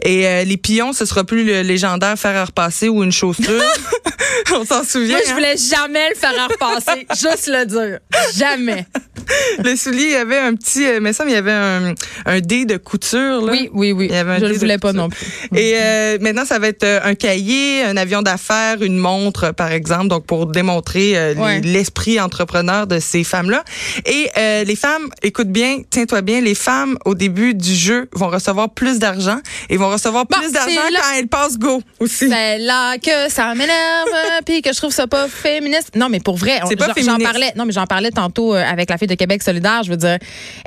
Et 0.03 0.27
euh, 0.27 0.43
les 0.43 0.57
pions 0.57 0.93
ce 0.93 1.05
sera 1.05 1.23
plus 1.23 1.43
le 1.43 1.61
légendaire 1.61 2.17
fer 2.17 2.35
à 2.35 2.45
repasser 2.45 2.89
ou 2.89 3.03
une 3.03 3.11
chaussure. 3.11 3.63
On 4.53 4.65
s'en 4.65 4.83
souvient. 4.83 5.15
Moi 5.15 5.21
je 5.25 5.31
hein? 5.31 5.33
voulais 5.35 5.57
jamais 5.57 6.09
le 6.09 6.15
fer 6.15 6.31
à 6.37 6.47
repasser, 6.47 7.07
juste 7.19 7.47
le 7.47 7.65
dire. 7.65 7.99
Jamais. 8.35 8.85
le 9.63 9.75
soulier, 9.75 10.03
il 10.03 10.11
y 10.11 10.15
avait 10.15 10.37
un 10.37 10.55
petit, 10.55 10.85
mais 11.01 11.13
ça, 11.13 11.23
il 11.27 11.33
y 11.33 11.35
avait 11.35 11.51
un, 11.51 11.93
un 12.25 12.39
dé 12.39 12.65
de 12.65 12.77
couture. 12.77 13.41
Là. 13.45 13.51
Oui, 13.51 13.69
oui, 13.73 13.91
oui. 13.91 14.07
Il 14.09 14.15
y 14.15 14.17
avait 14.17 14.33
un 14.33 14.39
je 14.39 14.59
voulais 14.59 14.77
pas 14.77 14.93
non 14.93 15.09
plus. 15.09 15.25
Et 15.55 15.73
euh, 15.75 16.17
maintenant, 16.21 16.45
ça 16.45 16.59
va 16.59 16.67
être 16.67 16.83
euh, 16.83 16.99
un 17.03 17.15
cahier, 17.15 17.83
un 17.83 17.97
avion 17.97 18.21
d'affaires, 18.21 18.81
une 18.81 18.97
montre, 18.97 19.51
par 19.51 19.71
exemple, 19.71 20.07
donc 20.07 20.25
pour 20.25 20.47
démontrer 20.47 21.17
euh, 21.17 21.59
l'esprit 21.63 22.19
entrepreneur 22.19 22.87
de 22.87 22.99
ces 22.99 23.23
femmes-là. 23.23 23.63
Et 24.05 24.29
les 24.65 24.75
femmes, 24.75 25.09
écoute 25.21 25.49
bien, 25.49 25.81
tiens-toi 25.89 26.21
bien, 26.21 26.41
les 26.41 26.55
femmes 26.55 26.97
au 27.05 27.15
début 27.15 27.53
du 27.53 27.73
jeu 27.73 28.09
vont 28.13 28.29
recevoir 28.29 28.69
plus 28.69 28.99
d'argent 28.99 29.39
et 29.69 29.77
vont 29.77 29.89
recevoir 29.89 30.27
plus 30.27 30.51
d'argent 30.51 30.81
quand 30.91 31.17
elles 31.17 31.27
passent 31.27 31.57
go 31.57 31.81
aussi. 31.99 32.29
C'est 32.29 32.57
là 32.59 32.97
que 32.97 33.29
ça 33.29 33.53
m'énerve, 33.55 34.09
puis 34.45 34.61
que 34.61 34.71
je 34.73 34.77
trouve 34.77 34.93
ça 34.93 35.07
pas 35.07 35.27
féministe. 35.27 35.91
Non, 35.95 36.09
mais 36.09 36.19
pour 36.19 36.37
vrai, 36.37 36.59
j'en 36.97 37.17
parlais. 37.17 37.51
Non, 37.55 37.65
mais 37.65 37.73
j'en 37.73 37.85
parlais 37.85 38.11
tantôt 38.11 38.53
avec 38.53 38.89
la 38.89 38.97
fille 38.97 39.07
de 39.07 39.15
Québec 39.19 39.43
solidaire. 39.43 39.83
Je 39.83 39.91
veux 39.91 39.97
dire, 39.97 40.17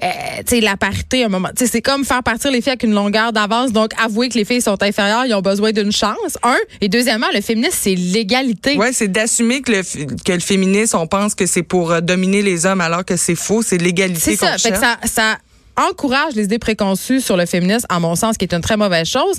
tu 0.01 0.07
sais, 0.47 0.61
la 0.61 0.77
parité, 0.77 1.25
un 1.25 1.29
moment, 1.29 1.49
tu 1.57 1.65
sais, 1.65 1.73
c'est 1.73 1.83
comme 1.83 2.05
faire 2.05 2.23
partir 2.23 2.51
les 2.51 2.61
filles 2.61 2.73
avec 2.73 2.85
une 2.85 2.95
longueur 2.95 3.33
d'avance 3.33 3.73
donc, 3.73 3.93
avouer 4.03 4.29
que 4.29 4.39
les 4.39 4.45
filles 4.45 4.61
sont 4.61 4.83
inférieures, 4.83 5.25
ils 5.27 5.35
ont 5.35 5.41
besoin 5.41 5.73
d'une 5.73 5.93
chance. 5.93 6.39
Un. 6.43 6.57
Et 6.81 6.89
deuxièmement, 6.89 7.27
le 7.35 7.41
féminisme, 7.41 7.77
c'est 7.79 7.95
l'égalité. 7.95 8.77
Oui, 8.79 8.89
c'est 8.93 9.09
d'assumer 9.09 9.63
que 9.63 9.73
le, 9.73 9.83
que 10.25 10.33
le 10.33 10.41
féminisme, 10.41 10.97
on 10.99 11.07
pense 11.07 11.35
que 11.35 11.47
c'est 11.47 11.63
pour 11.63 11.93
euh, 11.93 12.01
dominer 12.01 12.43
les 12.43 12.67
hommes, 12.67 12.81
alors 12.81 13.05
que 13.05 13.17
c'est 13.17 13.35
faux. 13.35 13.63
C'est 13.63 13.79
l'égalité 13.79 14.37
qu'on 14.37 14.47
cherche. 14.47 14.63
ça, 14.63 14.99
ça 15.05 15.39
encourage 15.77 16.35
les 16.35 16.45
idées 16.45 16.59
préconçues 16.59 17.21
sur 17.21 17.37
le 17.37 17.47
féminisme, 17.47 17.87
en 17.91 18.01
mon 18.01 18.15
sens, 18.15 18.37
qui 18.37 18.45
est 18.45 18.55
une 18.55 18.61
très 18.61 18.77
mauvaise 18.77 19.09
chose. 19.09 19.37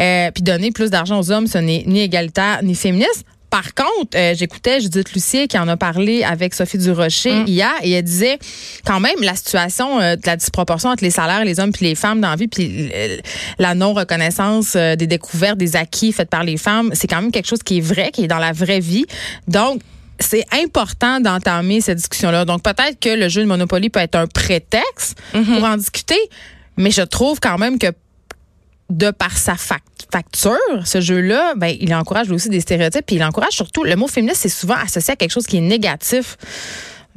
Euh, 0.00 0.30
puis 0.32 0.42
donner 0.42 0.72
plus 0.72 0.90
d'argent 0.90 1.20
aux 1.20 1.30
hommes, 1.30 1.46
ce 1.46 1.58
n'est 1.58 1.84
ni 1.86 2.00
égalitaire 2.00 2.60
ni 2.62 2.74
féministe. 2.74 3.24
Par 3.50 3.74
contre, 3.74 4.16
euh, 4.16 4.34
j'écoutais 4.36 4.80
Judith 4.80 5.12
Lucier 5.12 5.46
qui 5.48 5.58
en 5.58 5.68
a 5.68 5.76
parlé 5.76 6.24
avec 6.24 6.52
Sophie 6.52 6.78
Durocher 6.78 7.32
Mm. 7.32 7.46
hier 7.46 7.72
et 7.82 7.92
elle 7.92 8.02
disait 8.04 8.38
quand 8.84 9.00
même 9.00 9.14
la 9.22 9.34
situation 9.34 10.00
euh, 10.00 10.16
de 10.16 10.22
la 10.26 10.36
disproportion 10.36 10.90
entre 10.90 11.04
les 11.04 11.10
salaires, 11.10 11.44
les 11.44 11.60
hommes 11.60 11.72
puis 11.72 11.86
les 11.86 11.94
femmes 11.94 12.20
dans 12.20 12.30
la 12.30 12.36
vie, 12.36 12.48
puis 12.48 12.90
euh, 12.92 13.18
la 13.58 13.74
non-reconnaissance 13.74 14.74
euh, 14.76 14.96
des 14.96 15.06
découvertes, 15.06 15.58
des 15.58 15.76
acquis 15.76 16.12
faits 16.12 16.28
par 16.28 16.44
les 16.44 16.56
femmes, 16.56 16.90
c'est 16.92 17.06
quand 17.06 17.22
même 17.22 17.30
quelque 17.30 17.46
chose 17.48 17.62
qui 17.62 17.78
est 17.78 17.80
vrai, 17.80 18.10
qui 18.12 18.24
est 18.24 18.28
dans 18.28 18.38
la 18.38 18.52
vraie 18.52 18.80
vie. 18.80 19.06
Donc, 19.48 19.80
c'est 20.18 20.44
important 20.52 21.20
d'entamer 21.20 21.80
cette 21.80 21.98
discussion-là. 21.98 22.44
Donc, 22.46 22.62
peut-être 22.62 22.98
que 22.98 23.10
le 23.10 23.28
jeu 23.28 23.42
de 23.42 23.46
Monopoly 23.46 23.90
peut 23.90 24.00
être 24.00 24.16
un 24.16 24.26
prétexte 24.26 25.18
pour 25.32 25.64
en 25.64 25.76
discuter, 25.76 26.18
mais 26.76 26.90
je 26.90 27.02
trouve 27.02 27.38
quand 27.38 27.58
même 27.58 27.78
que 27.78 27.88
de 28.90 29.10
par 29.10 29.36
sa 29.36 29.54
fac- 29.54 29.80
facture, 30.12 30.56
ce 30.84 31.00
jeu-là, 31.00 31.54
ben, 31.56 31.74
il 31.80 31.94
encourage 31.94 32.30
aussi 32.30 32.48
des 32.48 32.60
stéréotypes, 32.60 33.06
puis 33.06 33.16
il 33.16 33.24
encourage 33.24 33.52
surtout, 33.52 33.84
le 33.84 33.96
mot 33.96 34.08
féministe, 34.08 34.42
c'est 34.42 34.48
souvent 34.48 34.76
associé 34.76 35.12
à 35.12 35.16
quelque 35.16 35.32
chose 35.32 35.46
qui 35.46 35.58
est 35.58 35.62
négatif. 35.62 36.36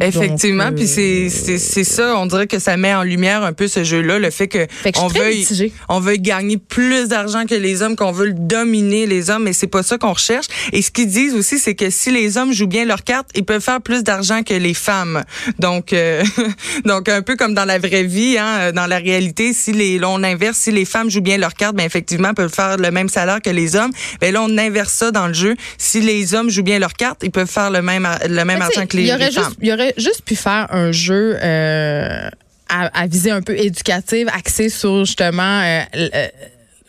Effectivement, 0.01 0.71
puis 0.71 0.85
euh, 0.85 0.87
c'est 0.87 1.29
c'est 1.29 1.57
c'est 1.57 1.83
ça, 1.83 2.15
on 2.17 2.25
dirait 2.25 2.47
que 2.47 2.59
ça 2.59 2.77
met 2.77 2.93
en 2.93 3.03
lumière 3.03 3.43
un 3.43 3.53
peu 3.53 3.67
ce 3.67 3.83
jeu-là, 3.83 4.19
le 4.19 4.29
fait 4.29 4.47
que, 4.47 4.65
Fait 4.69 4.97
on 4.97 5.09
mitigée. 5.09 5.73
on 5.89 5.99
veut 5.99 6.15
gagner 6.15 6.57
plus 6.57 7.07
d'argent 7.07 7.45
que 7.45 7.55
les 7.55 7.81
hommes, 7.81 7.95
qu'on 7.95 8.11
veut 8.11 8.33
dominer 8.33 9.05
les 9.05 9.29
hommes, 9.29 9.43
mais 9.43 9.53
c'est 9.53 9.67
pas 9.67 9.83
ça 9.83 9.97
qu'on 9.97 10.13
recherche. 10.13 10.47
Et 10.71 10.81
ce 10.81 10.91
qu'ils 10.91 11.07
disent 11.07 11.33
aussi, 11.33 11.59
c'est 11.59 11.75
que 11.75 11.89
si 11.89 12.11
les 12.11 12.37
hommes 12.37 12.53
jouent 12.53 12.67
bien 12.67 12.85
leurs 12.85 13.03
cartes, 13.03 13.29
ils 13.35 13.43
peuvent 13.43 13.61
faire 13.61 13.81
plus 13.81 14.03
d'argent 14.03 14.43
que 14.43 14.53
les 14.53 14.73
femmes. 14.73 15.23
Donc 15.59 15.93
euh, 15.93 16.23
donc 16.85 17.09
un 17.09 17.21
peu 17.21 17.35
comme 17.35 17.53
dans 17.53 17.65
la 17.65 17.79
vraie 17.79 18.03
vie, 18.03 18.37
hein, 18.37 18.71
dans 18.71 18.87
la 18.87 18.97
réalité, 18.97 19.53
si 19.53 19.73
les 19.73 19.99
on 20.03 20.23
inverse, 20.23 20.57
si 20.57 20.71
les 20.71 20.85
femmes 20.85 21.09
jouent 21.09 21.21
bien 21.21 21.37
leurs 21.37 21.53
cartes, 21.53 21.75
ben 21.75 21.85
effectivement 21.85 22.33
peuvent 22.33 22.53
faire 22.53 22.77
le 22.77 22.91
même 22.91 23.09
salaire 23.09 23.41
que 23.41 23.49
les 23.49 23.75
hommes. 23.75 23.91
Ben 24.21 24.33
là 24.33 24.41
on 24.41 24.57
inverse 24.57 24.93
ça 24.93 25.11
dans 25.11 25.27
le 25.27 25.33
jeu. 25.33 25.55
Si 25.77 26.01
les 26.01 26.33
hommes 26.33 26.49
jouent 26.49 26.63
bien 26.63 26.79
leurs 26.79 26.93
cartes, 26.93 27.19
ils 27.23 27.31
peuvent 27.31 27.49
faire 27.49 27.69
le 27.69 27.81
même 27.81 28.07
le 28.27 28.43
même 28.43 28.61
argent 28.61 28.85
que 28.85 28.97
les, 28.97 29.03
y 29.03 29.13
aurait 29.13 29.27
les 29.27 29.31
femmes. 29.31 29.43
juste, 29.43 29.57
il 29.61 29.67
y 29.67 29.73
aurait 29.73 29.88
juste 29.97 30.23
pu 30.23 30.35
faire 30.35 30.67
un 30.71 30.91
jeu 30.91 31.37
euh, 31.41 32.29
à, 32.69 32.85
à 33.01 33.07
visée 33.07 33.31
un 33.31 33.41
peu 33.41 33.57
éducative, 33.57 34.27
axé 34.33 34.69
sur 34.69 35.05
justement. 35.05 35.61
euh, 35.61 35.81
euh, 35.95 36.27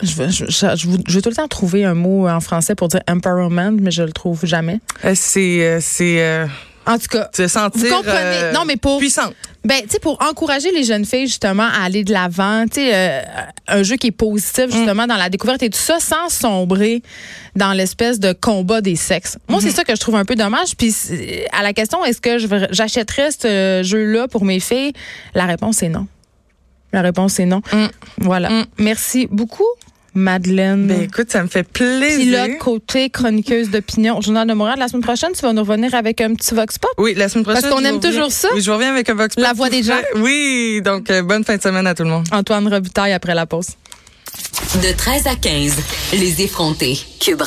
je 0.02 1.12
vais 1.12 1.20
tout 1.20 1.28
le 1.28 1.34
temps 1.34 1.48
trouver 1.48 1.84
un 1.84 1.94
mot 1.94 2.26
en 2.26 2.40
français 2.40 2.74
pour 2.74 2.88
dire 2.88 3.02
empowerment, 3.06 3.78
mais 3.80 3.90
je 3.90 4.02
le 4.02 4.12
trouve 4.12 4.46
jamais. 4.46 4.80
C'est 5.14 5.78
c'est 5.80 6.46
En 6.86 6.98
tout 6.98 7.06
cas, 7.08 7.28
se 7.36 7.46
sentir 7.46 7.80
Vous 7.80 7.94
comprenez? 7.94 8.18
euh, 8.18 8.52
Non, 8.52 8.64
mais 8.66 8.76
pour- 8.76 8.98
puissante. 8.98 9.34
Ben, 9.64 9.82
tu 9.82 9.90
sais, 9.90 9.98
pour 10.00 10.18
encourager 10.22 10.72
les 10.72 10.82
jeunes 10.84 11.04
filles, 11.04 11.26
justement, 11.26 11.64
à 11.68 11.84
aller 11.84 12.02
de 12.02 12.12
l'avant, 12.12 12.64
tu 12.66 12.80
sais, 12.80 12.90
euh, 12.94 13.20
un 13.68 13.82
jeu 13.82 13.96
qui 13.96 14.06
est 14.06 14.12
positif, 14.12 14.66
Mm. 14.68 14.72
justement, 14.72 15.06
dans 15.06 15.16
la 15.16 15.28
découverte 15.28 15.62
et 15.62 15.68
tout 15.68 15.78
ça, 15.78 16.00
sans 16.00 16.30
sombrer 16.30 17.02
dans 17.54 17.72
l'espèce 17.74 18.18
de 18.18 18.32
combat 18.32 18.80
des 18.80 18.96
sexes. 18.96 19.36
Moi, 19.48 19.58
Mm-hmm. 19.58 19.62
c'est 19.62 19.70
ça 19.72 19.84
que 19.84 19.94
je 19.94 20.00
trouve 20.00 20.16
un 20.16 20.24
peu 20.24 20.34
dommage. 20.36 20.74
Puis, 20.78 20.94
à 21.52 21.62
la 21.62 21.74
question, 21.74 22.02
est-ce 22.04 22.20
que 22.22 22.38
j'achèterais 22.72 23.30
ce 23.32 23.82
jeu-là 23.84 24.26
pour 24.28 24.44
mes 24.46 24.60
filles? 24.60 24.94
La 25.34 25.44
réponse 25.44 25.82
est 25.82 25.90
non. 25.90 26.06
La 26.92 27.02
réponse 27.02 27.38
est 27.38 27.46
non. 27.46 27.60
Mm. 27.72 27.86
Voilà. 28.18 28.48
Mm. 28.50 28.64
Merci 28.78 29.28
beaucoup, 29.30 29.68
Madeleine. 30.14 30.86
Ben 30.86 31.02
écoute, 31.02 31.30
ça 31.30 31.42
me 31.42 31.48
fait 31.48 31.62
plaisir. 31.62 32.44
Pilote, 32.46 32.58
côté, 32.58 33.10
chroniqueuse 33.10 33.70
d'opinion 33.70 34.18
au 34.18 34.22
Journal 34.22 34.46
de 34.48 34.52
Montréal. 34.54 34.78
La 34.78 34.88
semaine 34.88 35.02
prochaine, 35.02 35.30
tu 35.34 35.42
vas 35.42 35.52
nous 35.52 35.62
revenir 35.62 35.94
avec 35.94 36.20
un 36.20 36.34
petit 36.34 36.54
vox 36.54 36.78
pop. 36.78 36.90
Oui, 36.98 37.14
la 37.14 37.28
semaine 37.28 37.44
prochaine. 37.44 37.62
Parce 37.62 37.72
qu'on 37.74 37.84
aime 37.84 37.96
reviens- 37.96 38.10
toujours 38.10 38.32
ça. 38.32 38.48
Oui, 38.54 38.60
je 38.60 38.70
reviens 38.70 38.90
avec 38.90 39.08
un 39.08 39.14
vox 39.14 39.34
pop 39.36 39.44
La 39.44 39.52
voix 39.52 39.70
des 39.70 39.82
gens. 39.82 39.94
Oui, 40.16 40.80
donc 40.84 41.10
euh, 41.10 41.22
bonne 41.22 41.44
fin 41.44 41.56
de 41.56 41.62
semaine 41.62 41.86
à 41.86 41.94
tout 41.94 42.02
le 42.02 42.10
monde. 42.10 42.26
Antoine 42.32 42.66
Robitaille 42.66 43.12
après 43.12 43.34
la 43.34 43.46
pause. 43.46 43.68
De 44.82 44.92
13 44.96 45.26
à 45.26 45.34
15, 45.36 45.74
les 46.12 46.42
effrontés. 46.42 46.98
Cube 47.20 47.38